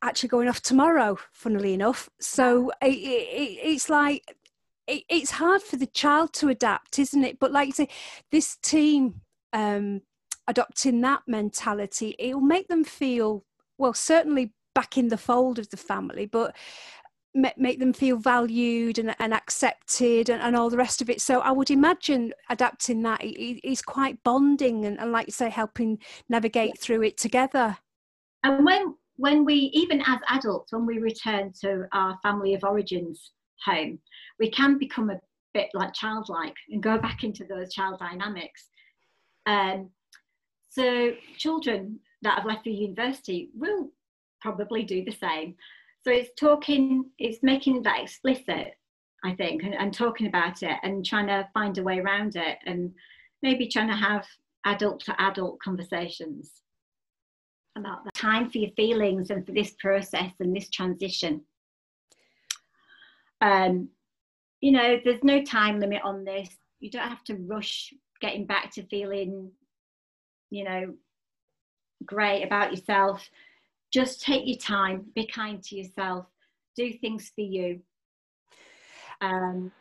actually 0.02 0.28
going 0.28 0.48
off 0.48 0.62
tomorrow. 0.62 1.18
Funnily 1.32 1.74
enough, 1.74 2.08
so 2.20 2.70
it, 2.82 2.94
it, 2.94 3.58
it's 3.62 3.90
like 3.90 4.22
it, 4.86 5.02
it's 5.08 5.32
hard 5.32 5.62
for 5.62 5.76
the 5.76 5.86
child 5.86 6.32
to 6.34 6.48
adapt, 6.48 6.98
isn't 6.98 7.24
it? 7.24 7.38
But 7.38 7.52
like 7.52 7.66
you 7.66 7.72
say, 7.72 7.88
this 8.30 8.56
team 8.56 9.20
um, 9.52 10.02
adopting 10.48 11.00
that 11.02 11.22
mentality, 11.26 12.14
it 12.18 12.34
will 12.34 12.40
make 12.40 12.68
them 12.68 12.84
feel 12.84 13.44
well, 13.78 13.94
certainly 13.94 14.52
back 14.74 14.98
in 14.98 15.08
the 15.08 15.16
fold 15.16 15.58
of 15.58 15.70
the 15.70 15.76
family, 15.76 16.26
but 16.26 16.54
make 17.56 17.78
them 17.78 17.92
feel 17.92 18.16
valued 18.16 18.98
and, 18.98 19.14
and 19.18 19.34
accepted 19.34 20.30
and, 20.30 20.40
and, 20.40 20.56
all 20.56 20.70
the 20.70 20.76
rest 20.76 21.02
of 21.02 21.10
it. 21.10 21.20
So 21.20 21.40
I 21.40 21.50
would 21.50 21.70
imagine 21.70 22.32
adapting 22.48 23.02
that 23.02 23.22
is 23.22 23.82
quite 23.82 24.22
bonding 24.24 24.86
and, 24.86 24.98
and, 24.98 25.12
like 25.12 25.26
you 25.26 25.32
say, 25.32 25.50
helping 25.50 25.98
navigate 26.28 26.78
through 26.78 27.02
it 27.02 27.18
together. 27.18 27.76
And 28.42 28.64
when 28.64 28.94
when 29.16 29.44
we 29.44 29.70
even 29.72 30.02
as 30.06 30.20
adults, 30.28 30.72
when 30.72 30.86
we 30.86 30.98
return 30.98 31.52
to 31.62 31.86
our 31.92 32.18
family 32.22 32.54
of 32.54 32.64
origins 32.64 33.32
home, 33.64 33.98
we 34.38 34.50
can 34.50 34.78
become 34.78 35.10
a 35.10 35.20
bit 35.54 35.68
like 35.74 35.94
childlike 35.94 36.54
and 36.70 36.82
go 36.82 36.98
back 36.98 37.24
into 37.24 37.44
those 37.44 37.72
child 37.72 37.98
dynamics. 37.98 38.68
Um, 39.46 39.90
so 40.68 41.12
children 41.38 41.98
that 42.22 42.36
have 42.38 42.46
left 42.46 42.64
for 42.64 42.70
university 42.70 43.50
will 43.54 43.90
probably 44.40 44.82
do 44.82 45.04
the 45.04 45.12
same. 45.12 45.54
So 46.04 46.10
it's 46.12 46.30
talking 46.38 47.10
it's 47.18 47.42
making 47.42 47.82
that 47.82 48.00
explicit 48.00 48.74
i 49.24 49.34
think 49.34 49.62
and, 49.62 49.74
and 49.74 49.92
talking 49.92 50.26
about 50.26 50.62
it 50.62 50.76
and 50.82 51.04
trying 51.04 51.26
to 51.26 51.48
find 51.54 51.78
a 51.78 51.82
way 51.82 51.98
around 51.98 52.36
it 52.36 52.58
and 52.66 52.92
maybe 53.42 53.66
trying 53.66 53.88
to 53.88 53.96
have 53.96 54.24
adult 54.66 55.00
to 55.00 55.20
adult 55.20 55.58
conversations 55.60 56.62
about 57.76 58.04
the 58.04 58.10
time 58.12 58.50
for 58.50 58.58
your 58.58 58.70
feelings 58.70 59.30
and 59.30 59.46
for 59.46 59.52
this 59.52 59.74
process 59.78 60.32
and 60.40 60.54
this 60.54 60.70
transition. 60.70 61.42
Um 63.40 63.88
you 64.60 64.72
know 64.72 64.98
there's 65.04 65.22
no 65.22 65.42
time 65.44 65.78
limit 65.78 66.02
on 66.02 66.24
this. 66.24 66.48
You 66.80 66.90
don't 66.90 67.08
have 67.08 67.24
to 67.24 67.34
rush 67.34 67.92
getting 68.20 68.46
back 68.46 68.72
to 68.72 68.82
feeling 68.86 69.50
you 70.50 70.64
know 70.64 70.94
great 72.04 72.42
about 72.42 72.70
yourself 72.70 73.28
just 73.92 74.20
take 74.20 74.46
your 74.46 74.58
time 74.58 75.04
be 75.14 75.26
kind 75.26 75.62
to 75.62 75.76
yourself 75.76 76.26
do 76.76 76.92
things 76.92 77.32
for 77.34 77.42
you 77.42 77.80
um, 79.20 79.72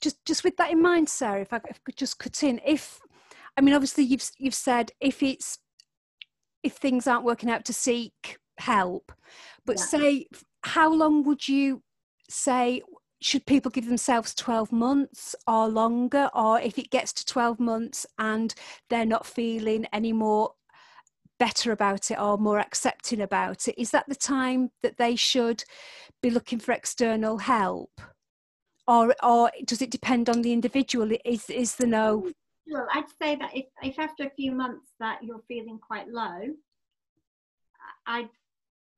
just 0.00 0.24
just 0.24 0.44
with 0.44 0.56
that 0.56 0.70
in 0.70 0.80
mind 0.80 1.08
sarah 1.08 1.40
if 1.40 1.52
I, 1.52 1.56
if 1.56 1.76
I 1.76 1.80
could 1.84 1.96
just 1.96 2.18
cut 2.18 2.42
in 2.42 2.60
if 2.64 3.00
i 3.56 3.60
mean 3.60 3.74
obviously 3.74 4.04
you've 4.04 4.30
you've 4.38 4.54
said 4.54 4.92
if 5.00 5.22
it's 5.22 5.58
if 6.62 6.74
things 6.74 7.06
aren't 7.06 7.24
working 7.24 7.50
out 7.50 7.64
to 7.64 7.72
seek 7.72 8.38
help 8.58 9.12
but 9.64 9.78
yeah. 9.78 9.84
say 9.84 10.26
how 10.62 10.92
long 10.92 11.24
would 11.24 11.48
you 11.48 11.82
say 12.28 12.82
should 13.20 13.46
people 13.46 13.70
give 13.70 13.86
themselves 13.86 14.34
12 14.34 14.70
months 14.70 15.34
or 15.46 15.66
longer 15.68 16.30
or 16.34 16.60
if 16.60 16.78
it 16.78 16.90
gets 16.90 17.12
to 17.12 17.26
12 17.26 17.58
months 17.58 18.06
and 18.18 18.54
they're 18.90 19.06
not 19.06 19.26
feeling 19.26 19.86
any 19.92 20.12
more 20.12 20.52
better 21.38 21.72
about 21.72 22.10
it 22.10 22.18
or 22.18 22.38
more 22.38 22.58
accepting 22.58 23.20
about 23.20 23.68
it? 23.68 23.80
Is 23.80 23.90
that 23.92 24.08
the 24.08 24.14
time 24.14 24.70
that 24.82 24.96
they 24.98 25.16
should 25.16 25.64
be 26.22 26.30
looking 26.30 26.58
for 26.58 26.72
external 26.72 27.38
help? 27.38 28.00
Or 28.86 29.14
or 29.22 29.50
does 29.64 29.82
it 29.82 29.90
depend 29.90 30.28
on 30.28 30.42
the 30.42 30.52
individual? 30.52 31.10
Is 31.24 31.48
is 31.50 31.76
the 31.76 31.86
no? 31.86 32.30
Well 32.70 32.86
i'd 32.94 33.08
say 33.20 33.34
that 33.36 33.56
if, 33.56 33.66
if 33.82 33.98
after 33.98 34.24
a 34.24 34.30
few 34.30 34.52
months 34.52 34.90
that 35.00 35.22
you're 35.22 35.42
feeling 35.48 35.78
quite 35.78 36.08
low 36.08 36.40
i'd 38.06 38.28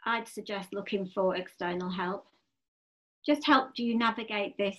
i'd 0.07 0.26
suggest 0.26 0.72
looking 0.72 1.07
for 1.07 1.37
external 1.37 1.90
help. 1.90 2.26
Just 3.24 3.46
help 3.46 3.70
you 3.76 3.96
navigate 3.96 4.57
this 4.59 4.79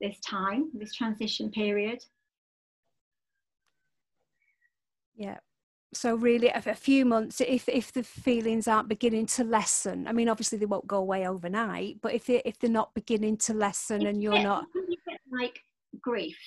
this 0.00 0.18
time 0.20 0.70
this 0.74 0.94
transition 0.94 1.50
period? 1.50 2.02
Yeah 5.14 5.38
so 5.92 6.14
really 6.14 6.48
a, 6.48 6.62
a, 6.66 6.74
few 6.74 7.04
months 7.04 7.40
if 7.40 7.68
if 7.68 7.92
the 7.92 8.02
feelings 8.02 8.66
aren't 8.66 8.88
beginning 8.88 9.24
to 9.24 9.44
lessen 9.44 10.06
i 10.08 10.12
mean 10.12 10.28
obviously 10.28 10.58
they 10.58 10.66
won't 10.66 10.86
go 10.86 10.98
away 10.98 11.26
overnight 11.26 11.96
but 12.02 12.12
if 12.12 12.26
they 12.26 12.42
if 12.44 12.58
they're 12.58 12.68
not 12.68 12.92
beginning 12.94 13.36
to 13.36 13.54
lessen 13.54 14.06
and 14.06 14.22
you're 14.22 14.42
not 14.42 14.66
you 14.74 14.96
get 15.06 15.20
like 15.30 15.60
grief. 16.00 16.38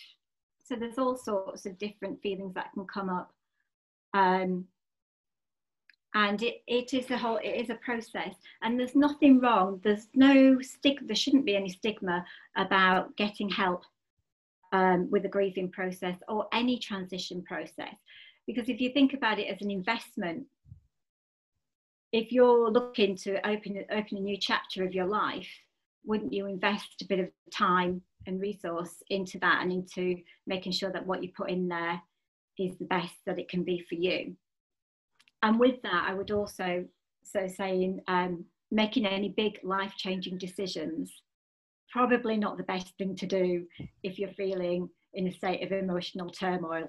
So 0.64 0.76
there's 0.76 0.98
all 0.98 1.18
sorts 1.18 1.66
of 1.66 1.78
different 1.78 2.22
feelings 2.22 2.54
that 2.54 2.72
can 2.74 2.86
come 2.86 3.10
up 3.10 3.32
um 4.14 4.66
and 6.16 6.42
it, 6.42 6.64
it 6.68 6.94
is 6.94 7.10
a 7.12 7.18
whole 7.18 7.38
it 7.38 7.50
is 7.50 7.70
a 7.70 7.76
process 7.76 8.34
and 8.64 8.80
there's 8.80 8.96
nothing 8.96 9.40
wrong 9.40 9.80
there's 9.84 10.08
no 10.16 10.60
stick 10.62 10.98
there 11.04 11.16
shouldn't 11.16 11.46
be 11.46 11.56
any 11.56 11.70
stigma 11.70 12.26
about 12.58 13.16
getting 13.16 13.48
help 13.50 13.84
um, 14.72 15.10
with 15.12 15.24
the 15.24 15.30
grieving 15.30 15.70
process 15.70 16.16
or 16.28 16.48
any 16.52 16.80
transition 16.80 17.44
process 17.44 17.96
because 18.50 18.68
if 18.68 18.82
you 18.82 18.92
think 18.92 19.14
about 19.14 19.38
it 19.38 19.44
as 19.44 19.62
an 19.62 19.70
investment, 19.70 20.44
if 22.12 22.32
you're 22.32 22.72
looking 22.72 23.16
to 23.18 23.36
open, 23.48 23.86
open 23.92 24.18
a 24.18 24.22
new 24.22 24.38
chapter 24.40 24.84
of 24.84 24.92
your 24.92 25.06
life, 25.06 25.48
wouldn't 26.04 26.34
you 26.34 26.48
invest 26.48 27.04
a 27.04 27.06
bit 27.06 27.20
of 27.20 27.28
time 27.54 28.02
and 28.26 28.42
resource 28.42 29.04
into 29.12 29.38
that 29.38 29.62
and 29.62 29.72
into 29.72 30.16
making 30.48 30.72
sure 30.72 30.92
that 30.92 31.06
what 31.06 31.22
you 31.22 31.30
put 31.38 31.52
in 31.52 31.68
there 31.68 32.02
is 32.58 32.76
the 32.80 32.86
best 32.86 33.14
that 33.28 33.38
it 33.38 33.50
can 33.50 33.64
be 33.64 33.86
for 33.88 33.94
you? 33.94 34.36
And 35.44 35.60
with 35.60 35.80
that, 35.84 36.08
I 36.08 36.16
would 36.16 36.32
also 36.32 36.86
so 37.24 37.48
saying 37.48 38.02
um, 38.08 38.46
making 38.72 39.06
any 39.06 39.30
big 39.30 39.60
life 39.62 39.94
changing 39.96 40.40
decisions 40.40 41.22
probably 41.92 42.36
not 42.36 42.58
the 42.58 42.64
best 42.64 42.96
thing 42.98 43.16
to 43.16 43.28
do 43.28 43.66
if 44.02 44.18
you're 44.18 44.34
feeling 44.34 44.90
in 45.14 45.28
a 45.28 45.32
state 45.32 45.64
of 45.64 45.72
emotional 45.72 46.32
turmoil 46.32 46.88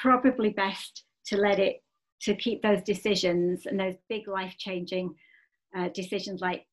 probably 0.00 0.50
best 0.50 1.04
to 1.26 1.36
let 1.36 1.58
it 1.58 1.82
to 2.22 2.34
keep 2.34 2.62
those 2.62 2.82
decisions 2.82 3.66
and 3.66 3.78
those 3.78 3.96
big 4.08 4.26
life 4.26 4.54
changing 4.58 5.14
uh, 5.76 5.88
decisions 5.94 6.40
like 6.40 6.66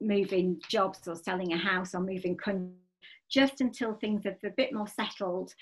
moving 0.00 0.60
jobs 0.68 1.06
or 1.06 1.14
selling 1.14 1.52
a 1.52 1.56
house 1.56 1.94
or 1.94 2.00
moving 2.00 2.36
country 2.36 2.74
just 3.30 3.60
until 3.60 3.94
things 3.94 4.26
are 4.26 4.36
a 4.44 4.52
bit 4.56 4.74
more 4.74 4.86
settled 4.86 5.52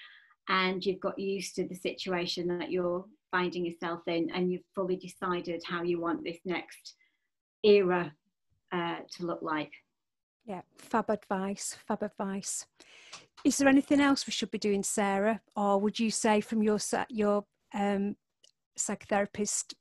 and 0.49 0.85
you've 0.85 1.01
got 1.01 1.19
used 1.19 1.55
to 1.55 1.67
the 1.69 1.75
situation 1.75 2.49
that 2.59 2.71
you're 2.71 3.05
finding 3.31 3.65
yourself 3.65 4.01
in 4.09 4.29
and 4.35 4.51
you've 4.51 4.65
fully 4.75 4.97
decided 4.97 5.63
how 5.65 5.83
you 5.83 6.01
want 6.01 6.25
this 6.25 6.39
next 6.45 6.97
era 7.63 8.13
uh, 8.73 8.97
to 9.17 9.27
look 9.27 9.43
like. 9.43 9.71
Yeah, 10.51 10.63
fab 10.79 11.09
advice, 11.11 11.77
fab 11.87 12.03
advice. 12.03 12.67
Is 13.45 13.59
there 13.59 13.69
anything 13.69 14.01
else 14.01 14.27
we 14.27 14.33
should 14.33 14.51
be 14.51 14.59
doing, 14.59 14.83
Sarah, 14.83 15.41
or 15.55 15.79
would 15.79 16.01
you 16.01 16.11
say 16.11 16.41
from 16.41 16.61
your 16.61 16.79
your 17.09 17.45
um, 17.73 18.17
psychotherapist 18.77 19.75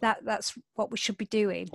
that 0.00 0.24
that's 0.24 0.56
what 0.76 0.90
we 0.90 0.96
should 0.96 1.18
be 1.18 1.26
doing? 1.26 1.68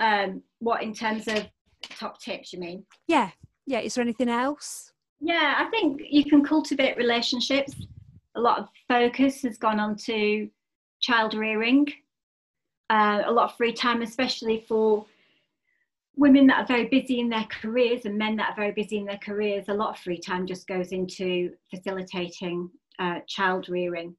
Um, 0.00 0.42
what 0.58 0.82
in 0.82 0.92
terms 0.92 1.28
of 1.28 1.48
top 1.82 2.20
tips? 2.20 2.52
You 2.52 2.60
mean? 2.60 2.84
Yeah, 3.08 3.30
yeah. 3.66 3.80
Is 3.80 3.94
there 3.94 4.02
anything 4.02 4.28
else? 4.28 4.92
Yeah, 5.18 5.54
I 5.56 5.70
think 5.70 6.02
you 6.10 6.26
can 6.26 6.44
cultivate 6.44 6.98
relationships. 6.98 7.72
A 8.36 8.40
lot 8.40 8.58
of 8.58 8.68
focus 8.86 9.40
has 9.44 9.56
gone 9.56 9.80
on 9.80 9.96
to 10.04 10.50
child 11.00 11.32
rearing. 11.32 11.86
Uh, 12.90 13.22
a 13.26 13.32
lot 13.32 13.50
of 13.50 13.56
free 13.56 13.72
time, 13.72 14.02
especially 14.02 14.64
for 14.68 15.06
women 16.16 16.48
that 16.48 16.58
are 16.58 16.66
very 16.66 16.88
busy 16.88 17.20
in 17.20 17.28
their 17.28 17.46
careers 17.50 18.04
and 18.04 18.18
men 18.18 18.34
that 18.36 18.50
are 18.50 18.56
very 18.56 18.72
busy 18.72 18.98
in 18.98 19.04
their 19.04 19.18
careers. 19.18 19.68
A 19.68 19.74
lot 19.74 19.90
of 19.90 19.98
free 19.98 20.18
time 20.18 20.44
just 20.44 20.66
goes 20.66 20.90
into 20.90 21.52
facilitating 21.72 22.68
uh, 22.98 23.20
child 23.28 23.68
rearing. 23.68 24.16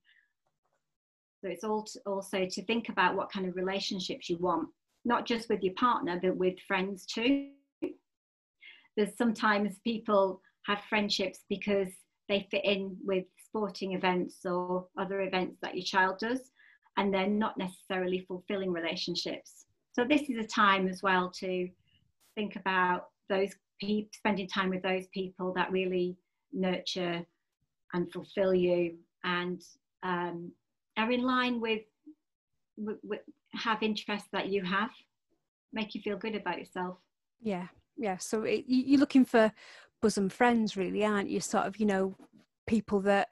So 1.43 1.49
it's 1.49 1.65
also 2.05 2.45
to 2.45 2.65
think 2.65 2.87
about 2.87 3.15
what 3.15 3.31
kind 3.31 3.45
of 3.45 3.55
relationships 3.55 4.29
you 4.29 4.37
want, 4.37 4.69
not 5.03 5.25
just 5.25 5.49
with 5.49 5.61
your 5.63 5.73
partner, 5.73 6.19
but 6.21 6.37
with 6.37 6.59
friends 6.67 7.05
too. 7.05 7.49
There's 8.95 9.17
sometimes 9.17 9.79
people 9.83 10.41
have 10.65 10.79
friendships 10.87 11.39
because 11.49 11.89
they 12.29 12.47
fit 12.49 12.63
in 12.63 12.95
with 13.03 13.25
sporting 13.45 13.93
events 13.93 14.45
or 14.45 14.87
other 14.97 15.21
events 15.21 15.57
that 15.61 15.75
your 15.75 15.83
child 15.83 16.19
does, 16.19 16.51
and 17.01 17.11
they're 17.11 17.25
not 17.27 17.57
necessarily 17.57 18.23
fulfilling 18.27 18.71
relationships. 18.71 19.65
So 19.93 20.05
this 20.07 20.29
is 20.29 20.37
a 20.37 20.47
time 20.47 20.87
as 20.87 21.01
well 21.01 21.31
to 21.39 21.67
think 22.35 22.55
about 22.55 23.07
those 23.27 23.49
people, 23.79 24.11
spending 24.13 24.47
time 24.47 24.69
with 24.69 24.83
those 24.83 25.07
people 25.07 25.51
that 25.55 25.71
really 25.71 26.15
nurture 26.53 27.25
and 27.93 28.11
fulfill 28.11 28.53
you 28.53 28.97
and 29.23 29.63
um, 30.03 30.51
are 30.95 31.11
in 31.11 31.23
line 31.23 31.59
with, 31.59 31.81
with, 32.77 32.97
with 33.03 33.21
have 33.55 33.81
interests 33.81 34.29
that 34.31 34.49
you 34.49 34.63
have, 34.63 34.91
make 35.73 35.95
you 35.95 36.01
feel 36.01 36.17
good 36.17 36.35
about 36.35 36.59
yourself. 36.59 36.97
Yeah, 37.41 37.67
yeah. 37.97 38.17
So 38.17 38.43
it, 38.43 38.65
you're 38.67 38.99
looking 38.99 39.25
for 39.25 39.51
bosom 40.03 40.29
friends, 40.29 40.77
really, 40.77 41.03
aren't 41.03 41.31
you? 41.31 41.39
Sort 41.39 41.65
of, 41.65 41.77
you 41.77 41.87
know, 41.87 42.15
people 42.67 42.99
that 43.01 43.29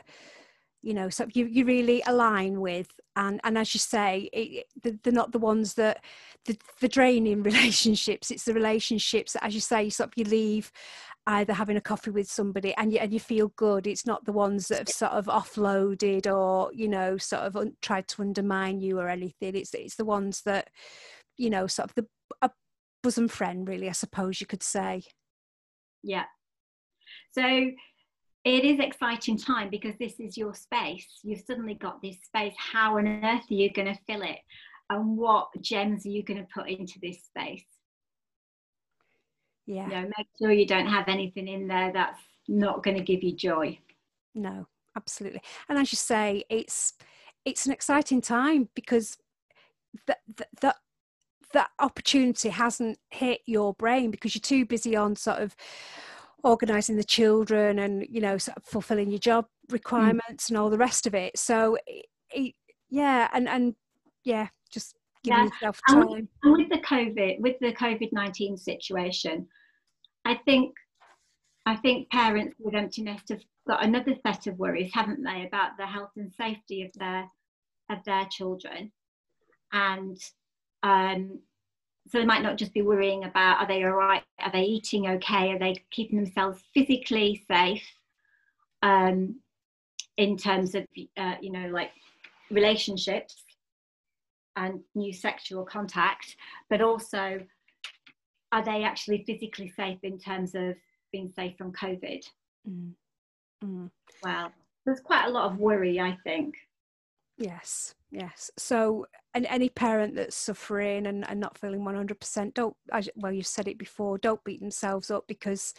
you 0.82 0.94
know 0.94 1.10
so 1.10 1.26
you, 1.34 1.46
you 1.46 1.66
really 1.66 2.02
align 2.08 2.62
with 2.62 2.88
and 3.16 3.42
and 3.44 3.58
as 3.58 3.74
you 3.74 3.80
say 3.80 4.30
it, 4.32 4.66
they're 5.04 5.14
not 5.14 5.32
the 5.32 5.40
ones 5.40 5.74
that 5.74 6.04
the, 6.46 6.58
the 6.80 6.88
draining 6.88 7.44
relationships 7.44 8.32
it's 8.32 8.46
the 8.46 8.54
relationships 8.54 9.34
that, 9.34 9.44
as 9.44 9.54
you 9.54 9.62
say 9.62 9.90
sort 9.90 10.08
of 10.08 10.14
you 10.16 10.24
leave 10.24 10.72
either 11.30 11.54
having 11.54 11.78
a 11.78 11.82
coffee 11.82 12.10
with 12.10 12.30
somebody 12.30 12.74
and 12.76 12.92
you, 12.92 12.98
and 13.00 13.14
you 13.14 13.20
feel 13.20 13.50
good. 13.56 13.86
It's 13.86 14.06
not 14.06 14.26
the 14.26 14.32
ones 14.34 14.68
that 14.70 14.80
have 14.80 14.90
sort 14.90 15.12
of 15.12 15.26
offloaded 15.26 16.26
or 16.26 16.72
you 16.74 16.88
know 16.88 17.18
sort 17.18 17.44
of 17.44 17.56
un- 17.56 17.78
tried 17.82 18.08
to 18.10 18.24
undermine 18.24 18.82
you 18.82 19.00
or 19.00 19.08
anything. 19.08 19.56
It's 19.56 19.74
it's 19.74 19.96
the 19.96 20.06
ones 20.06 20.42
that 20.46 20.70
you 21.38 21.50
know 21.50 21.68
sort 21.68 21.90
of 21.90 21.96
the 21.96 22.08
a 22.42 22.50
bosom 23.04 23.28
friend 23.30 23.68
really 23.68 23.88
i 23.88 23.94
suppose 23.94 24.42
you 24.42 24.48
could 24.48 24.64
say. 24.64 25.04
Yeah. 26.04 26.26
So 27.32 27.72
it 28.46 28.64
is 28.64 28.80
exciting 28.80 29.38
time 29.38 29.70
because 29.70 29.96
this 30.00 30.20
is 30.20 30.38
your 30.38 30.54
space. 30.54 31.20
You've 31.24 31.44
suddenly 31.46 31.76
got 31.76 32.02
this 32.02 32.18
space. 32.24 32.54
How 32.58 32.98
on 32.98 33.08
earth 33.08 33.44
are 33.50 33.54
you 33.54 33.72
going 33.72 33.94
to 33.94 34.00
fill 34.08 34.22
it? 34.22 34.40
And 34.90 35.18
what 35.18 35.50
gems 35.62 36.06
are 36.06 36.10
you 36.10 36.24
going 36.24 36.40
to 36.40 36.48
put 36.54 36.70
into 36.70 37.00
this 37.02 37.24
space? 37.26 37.66
Yeah. 39.66 39.86
You 39.86 39.90
know 39.90 40.02
make 40.18 40.28
sure 40.42 40.52
you 40.52 40.66
don't 40.66 40.88
have 40.88 41.08
anything 41.08 41.48
in 41.48 41.68
there 41.68 41.92
that's 41.94 42.22
not 42.48 42.82
going 42.82 42.98
to 42.98 43.04
give 43.04 43.24
you 43.24 43.36
joy. 43.36 43.78
No 44.34 44.66
absolutely. 44.96 45.42
And 45.68 45.78
as 45.78 45.92
you 45.92 45.98
say 45.98 46.44
it's 46.50 46.94
it's 47.46 47.66
an 47.66 47.72
exciting 47.72 48.22
time 48.22 48.70
because 48.74 49.18
that 50.08 50.20
that 50.62 50.78
that 51.54 51.70
opportunity 51.80 52.50
hasn't 52.50 53.00
hit 53.10 53.42
your 53.46 53.74
brain 53.74 54.12
because 54.12 54.36
you're 54.36 54.42
too 54.42 54.66
busy 54.66 54.96
on 54.96 55.16
sort 55.16 55.40
of 55.40 55.56
organizing 56.44 56.96
the 56.96 57.04
children 57.04 57.80
and 57.80 58.06
you 58.10 58.22
know 58.22 58.38
sort 58.38 58.58
of 58.58 58.64
fulfilling 58.64 59.10
your 59.10 59.20
job 59.20 59.46
mm. 59.46 59.74
requirements 59.74 60.46
mm. 60.46 60.50
and 60.50 60.58
all 60.58 60.70
the 60.70 60.78
rest 60.78 61.06
of 61.06 61.14
it 61.14 61.38
so 61.38 61.78
it, 61.86 62.06
it, 62.32 62.54
yeah 62.90 63.28
and 63.34 63.48
and 63.48 63.76
yeah 64.24 64.48
just 64.72 64.96
giving 65.24 65.38
yeah. 65.38 65.46
yourself 65.46 65.80
time 65.90 66.02
and 66.02 66.10
with, 66.10 66.26
and 66.44 66.58
with 66.58 66.70
the 66.70 66.78
covid 66.80 67.40
with 67.40 67.56
the 67.60 67.74
covid-19 67.74 68.58
situation 68.58 69.48
I 70.26 70.36
think 70.46 70.76
I 71.66 71.76
think 71.76 72.10
parents 72.10 72.56
with 72.60 72.76
empty 72.76 73.02
nest 73.04 73.30
have 73.30 73.42
got 73.68 73.84
another 73.84 74.14
set 74.26 74.48
of 74.48 74.58
worries, 74.58 74.92
haven't 74.94 75.24
they, 75.24 75.46
about 75.46 75.72
the 75.78 75.86
health 75.86 76.12
and 76.18 76.32
safety 76.34 76.84
of 76.84 76.92
their 76.96 77.30
of 77.90 78.04
their 78.06 78.26
children, 78.30 78.92
and 79.74 80.18
um, 80.84 81.40
so 82.10 82.18
they 82.18 82.26
might 82.26 82.44
not 82.44 82.58
just 82.58 82.74
be 82.74 82.82
worrying 82.82 83.24
about 83.24 83.60
are 83.60 83.68
they 83.68 83.84
all 83.84 83.92
right, 83.92 84.24
are 84.40 84.52
they 84.52 84.64
eating 84.64 85.08
okay, 85.08 85.52
are 85.52 85.60
they 85.60 85.76
keeping 85.92 86.18
themselves 86.18 86.62
physically 86.74 87.44
safe, 87.50 87.84
um, 88.82 89.36
in 90.18 90.36
terms 90.38 90.76
of 90.76 90.86
uh, 91.18 91.36
you 91.42 91.52
know 91.52 91.70
like 91.70 91.92
relationships 92.52 93.44
and 94.56 94.82
new 94.96 95.14
sexual 95.14 95.64
contact, 95.64 96.36
but 96.70 96.82
also 96.82 97.40
are 98.52 98.66
they 98.66 98.84
actually 98.84 99.24
physically 99.26 99.72
safe 99.76 100.00
in 100.04 100.18
terms 100.18 100.56
of 100.56 100.76
being 101.12 101.32
safe 101.36 101.56
from 101.58 101.72
COVID? 101.72 102.24
Mm. 102.68 102.92
Mm. 103.64 103.90
Well, 104.24 104.52
there's 104.86 105.02
quite 105.02 105.26
a 105.26 105.30
lot 105.30 105.52
of 105.52 105.60
worry, 105.60 106.00
I 106.00 106.18
think. 106.24 106.56
Yes, 107.40 107.96
yes. 108.12 108.52
So, 108.58 109.08
and 109.34 109.46
any 109.48 109.70
parent 109.70 110.16
that's 110.16 110.36
suffering 110.36 111.08
and, 111.08 111.28
and 111.28 111.40
not 111.40 111.58
feeling 111.58 111.80
100%, 111.82 112.54
don't, 112.54 112.76
well, 113.16 113.32
you've 113.32 113.48
said 113.48 113.68
it 113.68 113.78
before, 113.78 114.18
don't 114.18 114.44
beat 114.44 114.60
themselves 114.60 115.10
up 115.10 115.26
because, 115.28 115.74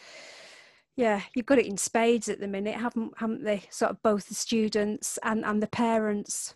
yeah, 0.97 1.21
you've 1.37 1.47
got 1.47 1.59
it 1.59 1.67
in 1.67 1.77
spades 1.77 2.29
at 2.29 2.41
the 2.41 2.49
minute, 2.49 2.77
haven't, 2.77 3.13
haven't 3.19 3.45
they? 3.45 3.65
Sort 3.71 3.91
of 3.91 4.03
both 4.03 4.29
the 4.29 4.35
students 4.35 5.19
and, 5.23 5.45
and 5.45 5.63
the 5.63 5.69
parents. 5.69 6.55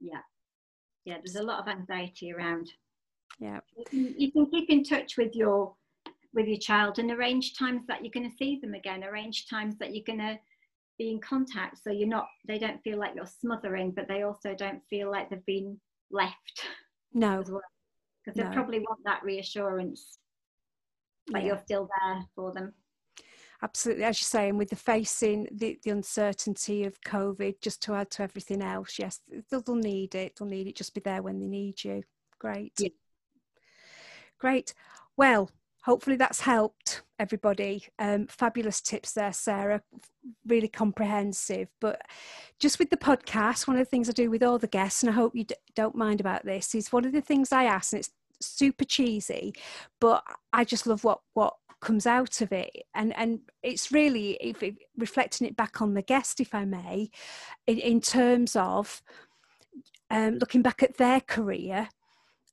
Yeah, 0.00 0.20
yeah, 1.04 1.16
there's 1.22 1.36
a 1.36 1.42
lot 1.42 1.60
of 1.60 1.68
anxiety 1.68 2.32
around 2.32 2.70
yeah 3.40 3.60
you 3.90 4.30
can 4.32 4.46
keep 4.46 4.68
in 4.68 4.84
touch 4.84 5.16
with 5.16 5.34
your 5.34 5.74
with 6.32 6.46
your 6.46 6.58
child 6.58 6.98
and 6.98 7.10
arrange 7.10 7.56
times 7.56 7.82
that 7.88 8.04
you're 8.04 8.12
going 8.12 8.28
to 8.28 8.36
see 8.36 8.58
them 8.60 8.74
again 8.74 9.02
arrange 9.02 9.48
times 9.48 9.76
that 9.78 9.94
you're 9.94 10.04
going 10.06 10.18
to 10.18 10.38
be 11.00 11.10
in 11.10 11.20
contact 11.20 11.78
so 11.82 11.90
you're 11.90 12.06
not 12.06 12.26
they 12.46 12.58
don't 12.58 12.82
feel 12.82 12.98
like 12.98 13.12
you're 13.14 13.26
smothering 13.26 13.90
but 13.90 14.06
they 14.06 14.22
also 14.22 14.54
don't 14.54 14.80
feel 14.90 15.10
like 15.10 15.30
they've 15.30 15.46
been 15.46 15.78
left 16.10 16.66
no 17.14 17.38
because 17.38 17.56
well. 18.36 18.48
they 18.48 18.54
probably 18.54 18.80
want 18.80 19.00
that 19.04 19.22
reassurance 19.22 20.18
that 21.28 21.40
yeah. 21.40 21.48
you're 21.48 21.62
still 21.64 21.88
there 22.02 22.22
for 22.34 22.52
them 22.52 22.74
absolutely 23.62 24.04
as 24.04 24.20
you're 24.20 24.26
saying 24.26 24.58
with 24.58 24.68
the 24.68 24.76
facing 24.76 25.48
the, 25.52 25.78
the 25.84 25.90
uncertainty 25.90 26.84
of 26.84 27.00
covid 27.00 27.54
just 27.62 27.82
to 27.82 27.94
add 27.94 28.10
to 28.10 28.22
everything 28.22 28.60
else 28.60 28.98
yes 28.98 29.20
they'll, 29.50 29.62
they'll 29.62 29.76
need 29.76 30.14
it 30.14 30.34
they'll 30.36 30.48
need 30.48 30.66
it 30.66 30.76
just 30.76 30.94
be 30.94 31.00
there 31.00 31.22
when 31.22 31.38
they 31.40 31.48
need 31.48 31.82
you 31.82 32.02
great 32.38 32.72
yeah. 32.78 32.88
Great. 34.40 34.72
Well, 35.16 35.50
hopefully 35.82 36.16
that's 36.16 36.40
helped 36.40 37.02
everybody. 37.18 37.84
Um, 37.98 38.26
fabulous 38.26 38.80
tips 38.80 39.12
there, 39.12 39.32
Sarah. 39.32 39.82
Really 40.46 40.68
comprehensive. 40.68 41.68
But 41.80 42.02
just 42.58 42.78
with 42.78 42.90
the 42.90 42.96
podcast, 42.96 43.66
one 43.66 43.76
of 43.76 43.84
the 43.84 43.90
things 43.90 44.08
I 44.08 44.12
do 44.12 44.30
with 44.30 44.42
all 44.42 44.58
the 44.58 44.66
guests, 44.66 45.02
and 45.02 45.10
I 45.10 45.14
hope 45.14 45.34
you 45.34 45.44
d- 45.44 45.54
don't 45.74 45.94
mind 45.94 46.20
about 46.20 46.44
this, 46.44 46.74
is 46.74 46.92
one 46.92 47.04
of 47.04 47.12
the 47.12 47.20
things 47.20 47.52
I 47.52 47.64
ask, 47.64 47.92
and 47.92 48.00
it's 48.00 48.10
super 48.40 48.84
cheesy, 48.84 49.54
but 50.00 50.24
I 50.52 50.64
just 50.64 50.86
love 50.86 51.04
what 51.04 51.20
what 51.34 51.54
comes 51.80 52.06
out 52.06 52.42
of 52.42 52.52
it 52.52 52.70
and 52.94 53.16
and 53.16 53.40
it's 53.62 53.90
really 53.90 54.32
if 54.40 54.62
it, 54.62 54.76
reflecting 54.98 55.46
it 55.46 55.56
back 55.56 55.80
on 55.80 55.94
the 55.94 56.02
guest 56.02 56.38
if 56.38 56.54
i 56.54 56.62
may 56.62 57.08
in, 57.66 57.78
in 57.78 58.00
terms 58.02 58.54
of 58.54 59.02
um, 60.10 60.36
looking 60.38 60.60
back 60.60 60.82
at 60.82 60.98
their 60.98 61.20
career 61.20 61.88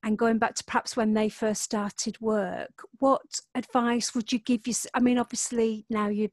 and 0.08 0.18
going 0.18 0.38
back 0.38 0.56
to 0.56 0.64
perhaps 0.64 0.96
when 0.96 1.14
they 1.14 1.28
first 1.28 1.62
started 1.62 2.20
work, 2.22 2.72
what 3.00 3.42
advice 3.56 4.16
would 4.16 4.32
you 4.32 4.40
give 4.40 4.66
you? 4.66 4.74
I 4.94 5.02
mean, 5.02 5.18
obviously 5.18 5.86
now 5.90 6.08
you're 6.08 6.30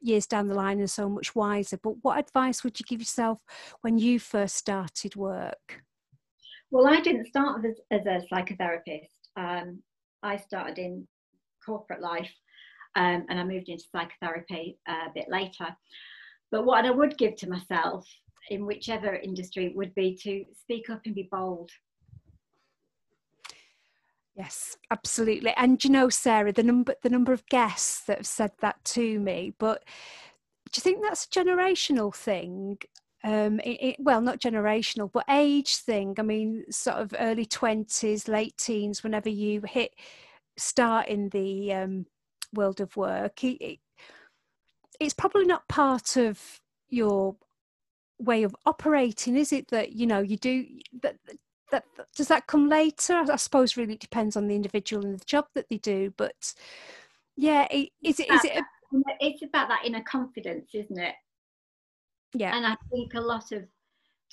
years 0.00 0.26
down 0.26 0.48
the 0.48 0.54
line 0.54 0.78
and 0.78 0.90
so 0.90 1.06
much 1.06 1.34
wiser, 1.34 1.76
but 1.76 1.96
what 2.00 2.18
advice 2.18 2.64
would 2.64 2.80
you 2.80 2.86
give 2.88 3.00
yourself 3.00 3.40
when 3.82 3.98
you 3.98 4.18
first 4.18 4.56
started 4.56 5.14
work? 5.16 5.82
Well, 6.70 6.86
I 6.86 7.02
didn't 7.02 7.26
start 7.26 7.62
as, 7.66 7.76
as 7.90 8.06
a 8.06 8.22
psychotherapist. 8.32 9.10
Um, 9.36 9.82
I 10.22 10.38
started 10.38 10.78
in 10.78 11.06
corporate 11.64 12.00
life, 12.00 12.32
um, 12.96 13.26
and 13.28 13.38
I 13.38 13.44
moved 13.44 13.68
into 13.68 13.84
psychotherapy 13.92 14.78
uh, 14.88 15.08
a 15.08 15.12
bit 15.14 15.26
later. 15.28 15.76
But 16.50 16.64
what 16.64 16.86
I 16.86 16.90
would 16.90 17.18
give 17.18 17.36
to 17.36 17.50
myself 17.50 18.08
in 18.48 18.64
whichever 18.64 19.14
industry 19.14 19.74
would 19.76 19.94
be 19.94 20.16
to 20.22 20.46
speak 20.58 20.88
up 20.88 21.02
and 21.04 21.14
be 21.14 21.28
bold. 21.30 21.70
Yes, 24.36 24.76
absolutely. 24.90 25.52
And 25.56 25.82
you 25.84 25.90
know, 25.90 26.08
Sarah, 26.08 26.52
the 26.52 26.62
number 26.62 26.94
the 27.02 27.10
number 27.10 27.32
of 27.32 27.46
guests 27.46 28.00
that 28.06 28.18
have 28.18 28.26
said 28.26 28.52
that 28.60 28.82
to 28.86 29.20
me, 29.20 29.54
but 29.58 29.84
do 30.72 30.78
you 30.78 30.82
think 30.82 31.02
that's 31.02 31.26
a 31.26 31.28
generational 31.28 32.14
thing? 32.14 32.78
Um, 33.24 33.60
it, 33.60 33.78
it, 33.82 33.96
well, 34.00 34.20
not 34.20 34.40
generational, 34.40 35.10
but 35.12 35.24
age 35.28 35.76
thing. 35.76 36.14
I 36.18 36.22
mean, 36.22 36.64
sort 36.70 36.96
of 36.96 37.14
early 37.20 37.46
twenties, 37.46 38.26
late 38.28 38.56
teens. 38.56 39.02
Whenever 39.04 39.28
you 39.28 39.62
hit 39.68 39.94
start 40.58 41.08
in 41.08 41.28
the 41.30 41.72
um, 41.74 42.06
world 42.54 42.80
of 42.80 42.96
work, 42.96 43.44
it, 43.44 43.80
it's 45.00 45.14
probably 45.14 45.44
not 45.46 45.68
part 45.68 46.16
of 46.16 46.60
your 46.88 47.36
way 48.18 48.42
of 48.44 48.56
operating, 48.66 49.36
is 49.36 49.52
it? 49.52 49.68
That 49.68 49.92
you 49.92 50.06
know 50.06 50.20
you 50.20 50.36
do 50.36 50.66
that. 51.02 51.16
That, 51.72 51.84
does 52.14 52.28
that 52.28 52.46
come 52.46 52.68
later? 52.68 53.14
I 53.14 53.36
suppose 53.36 53.76
really 53.76 53.96
depends 53.96 54.36
on 54.36 54.46
the 54.46 54.54
individual 54.54 55.04
and 55.04 55.18
the 55.18 55.24
job 55.24 55.46
that 55.54 55.68
they 55.68 55.78
do. 55.78 56.12
But 56.16 56.54
yeah, 57.36 57.66
is 57.72 58.20
it 58.20 58.30
is 58.30 58.44
it? 58.44 58.58
A, 58.58 58.62
it's 59.20 59.42
about 59.42 59.68
that 59.68 59.84
inner 59.84 60.02
confidence, 60.02 60.70
isn't 60.74 60.98
it? 60.98 61.14
Yeah. 62.34 62.54
And 62.56 62.66
I 62.66 62.76
think 62.90 63.14
a 63.14 63.20
lot 63.20 63.52
of 63.52 63.64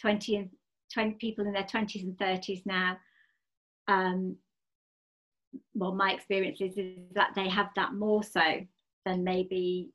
20 0.01 0.35
and 0.35 0.49
20 0.93 1.13
people 1.13 1.45
in 1.45 1.53
their 1.53 1.63
20s 1.63 2.03
and 2.03 2.17
30s 2.17 2.65
now, 2.65 2.97
um, 3.87 4.35
well, 5.73 5.93
my 5.93 6.11
experience 6.11 6.61
is, 6.61 6.77
is 6.77 6.97
that 7.15 7.31
they 7.35 7.49
have 7.49 7.69
that 7.75 7.93
more 7.93 8.23
so 8.23 8.59
than 9.05 9.23
maybe 9.23 9.91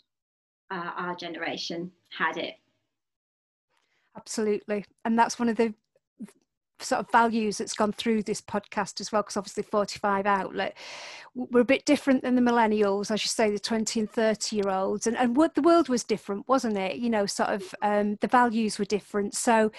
uh, 0.70 0.90
our 0.96 1.14
generation 1.14 1.90
had 2.16 2.36
it. 2.36 2.54
Absolutely. 4.16 4.84
And 5.04 5.18
that's 5.18 5.38
one 5.38 5.48
of 5.48 5.56
the 5.56 5.74
sort 6.80 7.00
of 7.00 7.10
values 7.10 7.58
that's 7.58 7.74
gone 7.74 7.92
through 7.92 8.22
this 8.22 8.40
podcast 8.40 9.00
as 9.00 9.12
well 9.12 9.22
because 9.22 9.36
obviously 9.36 9.62
45 9.62 10.26
outlet 10.26 10.76
we're 11.34 11.60
a 11.60 11.64
bit 11.64 11.84
different 11.84 12.22
than 12.22 12.34
the 12.34 12.40
millennials 12.40 13.10
as 13.10 13.22
you 13.24 13.28
say 13.28 13.50
the 13.50 13.58
20 13.58 14.00
and 14.00 14.10
30 14.10 14.56
year 14.56 14.68
olds 14.68 15.06
and, 15.06 15.16
and 15.16 15.36
what 15.36 15.54
the 15.54 15.62
world 15.62 15.88
was 15.88 16.04
different 16.04 16.46
wasn't 16.48 16.76
it? 16.76 16.96
You 16.96 17.10
know 17.10 17.26
sort 17.26 17.50
of 17.50 17.74
um, 17.82 18.16
the 18.20 18.28
values 18.28 18.78
were 18.78 18.84
different. 18.84 19.34
So 19.34 19.72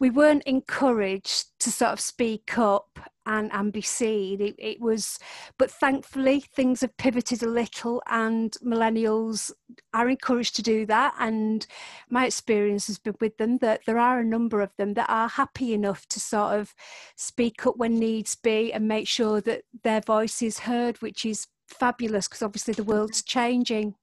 we 0.00 0.10
weren't 0.10 0.42
encouraged 0.44 1.46
to 1.60 1.70
sort 1.70 1.92
of 1.92 2.00
speak 2.00 2.58
up 2.58 2.98
and, 3.26 3.52
and 3.52 3.72
be 3.72 3.82
seen. 3.82 4.40
It, 4.40 4.54
it 4.58 4.80
was, 4.80 5.18
but 5.58 5.70
thankfully 5.70 6.40
things 6.40 6.80
have 6.80 6.96
pivoted 6.96 7.42
a 7.42 7.48
little, 7.48 8.02
and 8.08 8.56
millennials 8.64 9.50
are 9.94 10.08
encouraged 10.08 10.56
to 10.56 10.62
do 10.62 10.86
that. 10.86 11.14
And 11.18 11.66
my 12.10 12.26
experience 12.26 12.86
has 12.86 12.98
been 12.98 13.14
with 13.20 13.36
them 13.38 13.58
that 13.58 13.82
there 13.86 13.98
are 13.98 14.20
a 14.20 14.24
number 14.24 14.60
of 14.60 14.70
them 14.76 14.94
that 14.94 15.10
are 15.10 15.28
happy 15.28 15.72
enough 15.74 16.06
to 16.08 16.20
sort 16.20 16.58
of 16.58 16.74
speak 17.16 17.66
up 17.66 17.76
when 17.76 17.98
needs 17.98 18.34
be 18.34 18.72
and 18.72 18.88
make 18.88 19.08
sure 19.08 19.40
that 19.40 19.62
their 19.84 20.00
voice 20.00 20.42
is 20.42 20.60
heard, 20.60 21.00
which 21.02 21.24
is 21.24 21.46
fabulous 21.68 22.28
because 22.28 22.42
obviously 22.42 22.74
the 22.74 22.84
world's 22.84 23.22
changing. 23.22 23.94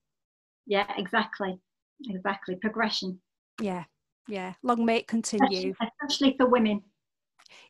Yeah, 0.65 0.85
exactly, 0.97 1.59
exactly. 2.07 2.55
Progression. 2.55 3.19
Yeah, 3.61 3.85
yeah. 4.27 4.53
Long 4.63 4.85
may 4.85 4.97
it 4.97 5.07
continue. 5.07 5.71
Especially, 5.71 5.91
especially 6.03 6.35
for 6.37 6.47
women. 6.47 6.81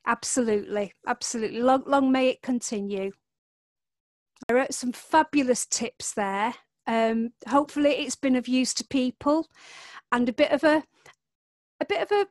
Absolutely, 0.05 0.93
absolutely. 1.07 1.61
Long, 1.61 1.83
long 1.85 2.11
may 2.11 2.29
it 2.29 2.41
continue. 2.41 3.11
I 4.49 4.53
wrote 4.53 4.73
some 4.73 4.91
fabulous 4.91 5.65
tips 5.65 6.13
there. 6.13 6.55
Um, 6.87 7.33
hopefully, 7.47 7.91
it's 7.91 8.15
been 8.15 8.35
of 8.35 8.47
use 8.47 8.73
to 8.75 8.87
people, 8.87 9.47
and 10.11 10.27
a 10.27 10.33
bit 10.33 10.51
of 10.51 10.63
a, 10.63 10.83
a 11.79 11.85
bit 11.85 12.01
of 12.01 12.11
a 12.11 12.27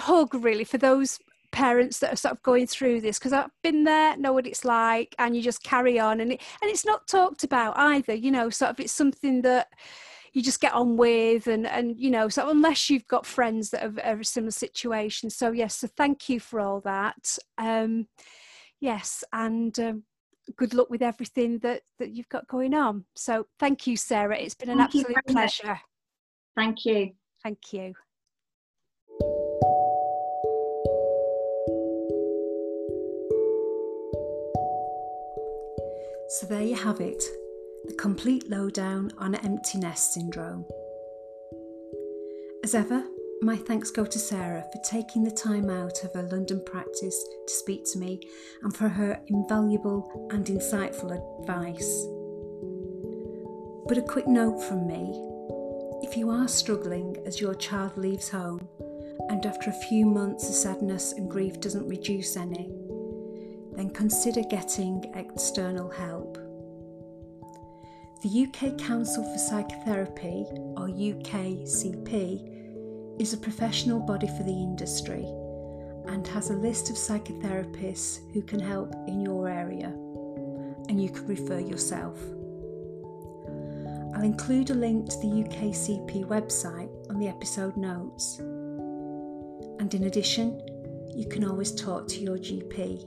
hug 0.00 0.34
really 0.34 0.64
for 0.64 0.78
those 0.78 1.18
parents 1.52 1.98
that 1.98 2.12
are 2.12 2.16
sort 2.16 2.32
of 2.32 2.42
going 2.42 2.66
through 2.66 3.00
this 3.00 3.18
because 3.18 3.32
I've 3.32 3.50
been 3.62 3.84
there, 3.84 4.16
know 4.16 4.32
what 4.32 4.46
it's 4.46 4.64
like, 4.64 5.14
and 5.18 5.36
you 5.36 5.42
just 5.42 5.62
carry 5.62 5.98
on, 5.98 6.20
and 6.20 6.32
it, 6.32 6.40
and 6.62 6.70
it's 6.70 6.86
not 6.86 7.06
talked 7.08 7.44
about 7.44 7.76
either. 7.76 8.14
You 8.14 8.30
know, 8.30 8.50
sort 8.50 8.70
of 8.70 8.80
it's 8.80 8.92
something 8.92 9.42
that 9.42 9.68
you 10.32 10.42
just 10.42 10.60
get 10.60 10.72
on 10.72 10.96
with 10.96 11.46
and 11.46 11.66
and 11.66 11.98
you 11.98 12.10
know 12.10 12.28
so 12.28 12.50
unless 12.50 12.88
you've 12.88 13.06
got 13.08 13.26
friends 13.26 13.70
that 13.70 13.84
are, 13.84 14.04
are 14.04 14.20
a 14.20 14.24
similar 14.24 14.50
situation. 14.50 15.30
So 15.30 15.52
yes 15.52 15.76
so 15.76 15.88
thank 15.88 16.28
you 16.28 16.40
for 16.40 16.60
all 16.60 16.80
that. 16.82 17.38
Um 17.58 18.06
yes 18.80 19.24
and 19.32 19.78
um, 19.78 20.04
good 20.56 20.74
luck 20.74 20.90
with 20.90 21.02
everything 21.02 21.58
that 21.58 21.82
that 21.98 22.10
you've 22.10 22.28
got 22.28 22.46
going 22.48 22.74
on. 22.74 23.04
So 23.14 23.46
thank 23.58 23.86
you 23.86 23.96
sarah. 23.96 24.38
It's 24.38 24.54
been 24.54 24.70
an 24.70 24.78
thank 24.78 24.94
absolute 24.94 25.26
pleasure 25.26 25.68
much. 25.68 25.78
thank 26.56 26.84
you. 26.84 27.12
Thank 27.42 27.72
you. 27.72 27.94
So 36.38 36.46
there 36.46 36.62
you 36.62 36.76
have 36.76 37.00
it 37.00 37.24
the 37.84 37.94
complete 37.94 38.48
lowdown 38.48 39.10
on 39.18 39.34
empty 39.34 39.78
nest 39.78 40.14
syndrome. 40.14 40.64
As 42.62 42.74
ever, 42.74 43.04
my 43.42 43.56
thanks 43.56 43.90
go 43.90 44.04
to 44.04 44.18
Sarah 44.18 44.64
for 44.70 44.82
taking 44.84 45.24
the 45.24 45.30
time 45.30 45.70
out 45.70 46.04
of 46.04 46.12
her 46.12 46.28
London 46.30 46.62
practice 46.66 47.24
to 47.46 47.54
speak 47.54 47.84
to 47.92 47.98
me 47.98 48.20
and 48.62 48.76
for 48.76 48.88
her 48.88 49.18
invaluable 49.28 50.28
and 50.30 50.44
insightful 50.44 51.12
advice. 51.40 52.06
But 53.88 53.98
a 53.98 54.02
quick 54.02 54.28
note 54.28 54.62
from 54.62 54.86
me 54.86 55.26
if 56.02 56.16
you 56.16 56.30
are 56.30 56.48
struggling 56.48 57.16
as 57.26 57.40
your 57.40 57.54
child 57.54 57.96
leaves 57.96 58.28
home 58.28 58.68
and 59.30 59.44
after 59.46 59.70
a 59.70 59.84
few 59.88 60.04
months 60.04 60.48
the 60.48 60.52
sadness 60.52 61.12
and 61.12 61.30
grief 61.30 61.60
doesn't 61.60 61.88
reduce 61.88 62.36
any, 62.36 62.70
then 63.72 63.90
consider 63.90 64.42
getting 64.42 65.04
external 65.14 65.88
help. 65.88 66.29
The 68.22 68.46
UK 68.46 68.76
Council 68.76 69.24
for 69.24 69.38
Psychotherapy, 69.38 70.44
or 70.76 70.88
UKCP, 70.88 72.44
is 73.18 73.32
a 73.32 73.38
professional 73.38 73.98
body 73.98 74.26
for 74.26 74.42
the 74.42 74.52
industry 74.52 75.24
and 76.06 76.26
has 76.26 76.50
a 76.50 76.54
list 76.54 76.90
of 76.90 76.96
psychotherapists 76.96 78.30
who 78.34 78.42
can 78.42 78.60
help 78.60 78.92
in 79.08 79.22
your 79.22 79.48
area, 79.48 79.86
and 80.90 81.02
you 81.02 81.08
can 81.08 81.26
refer 81.26 81.60
yourself. 81.60 82.18
I'll 84.14 84.24
include 84.24 84.68
a 84.68 84.74
link 84.74 85.08
to 85.08 85.18
the 85.20 85.42
UKCP 85.44 86.26
website 86.26 86.90
on 87.08 87.18
the 87.18 87.28
episode 87.28 87.78
notes. 87.78 88.38
And 88.38 89.94
in 89.94 90.04
addition, 90.04 90.60
you 91.16 91.26
can 91.26 91.42
always 91.42 91.72
talk 91.72 92.06
to 92.08 92.20
your 92.20 92.36
GP. 92.36 93.02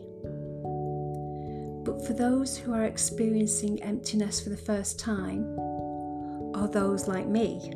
But 1.84 2.06
for 2.06 2.14
those 2.14 2.58
who 2.58 2.74
are 2.74 2.86
experiencing 2.86 3.84
emptiness 3.84 4.40
for 4.40 4.50
the 4.50 4.58
first 4.58 5.00
time, 5.00 5.44
or 6.56 6.70
those 6.72 7.08
like 7.08 7.28
me 7.28 7.74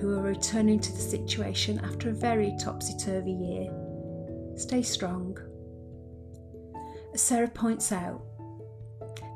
who 0.00 0.18
are 0.18 0.22
returning 0.22 0.80
to 0.80 0.92
the 0.92 1.00
situation 1.00 1.80
after 1.84 2.10
a 2.10 2.14
very 2.14 2.54
topsy 2.60 2.94
turvy 2.96 3.32
year, 3.32 3.70
stay 4.56 4.82
strong. 4.82 5.38
As 7.12 7.22
Sarah 7.22 7.48
points 7.48 7.92
out, 7.92 8.22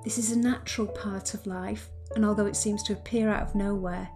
this 0.03 0.19
is 0.19 0.33
a 0.33 0.39
natural 0.39 0.89
part 0.89 1.35
of 1.35 1.47
life, 1.47 1.89
and 2.17 2.25
although 2.25 2.47
it 2.47 2.57
seems 2.57 2.83
to 2.85 2.95
appear 2.95 3.29
out 3.29 3.43
of 3.43 3.55
nowhere, 3.55 4.09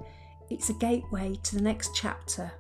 it's 0.51 0.69
a 0.69 0.75
gateway 0.75 1.37
to 1.45 1.55
the 1.55 1.63
next 1.63 1.95
chapter. 1.95 2.51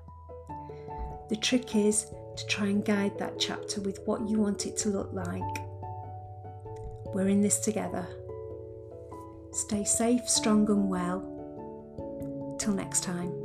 The 1.28 1.36
trick 1.36 1.74
is 1.74 2.06
to 2.36 2.46
try 2.46 2.66
and 2.66 2.84
guide 2.84 3.18
that 3.18 3.38
chapter 3.38 3.80
with 3.80 4.00
what 4.04 4.28
you 4.28 4.38
want 4.38 4.66
it 4.66 4.76
to 4.78 4.90
look 4.90 5.12
like. 5.12 5.71
We're 7.14 7.28
in 7.28 7.40
this 7.40 7.60
together. 7.60 8.06
Stay 9.52 9.84
safe, 9.84 10.28
strong, 10.28 10.68
and 10.70 10.88
well. 10.88 12.56
Till 12.58 12.72
next 12.72 13.02
time. 13.02 13.41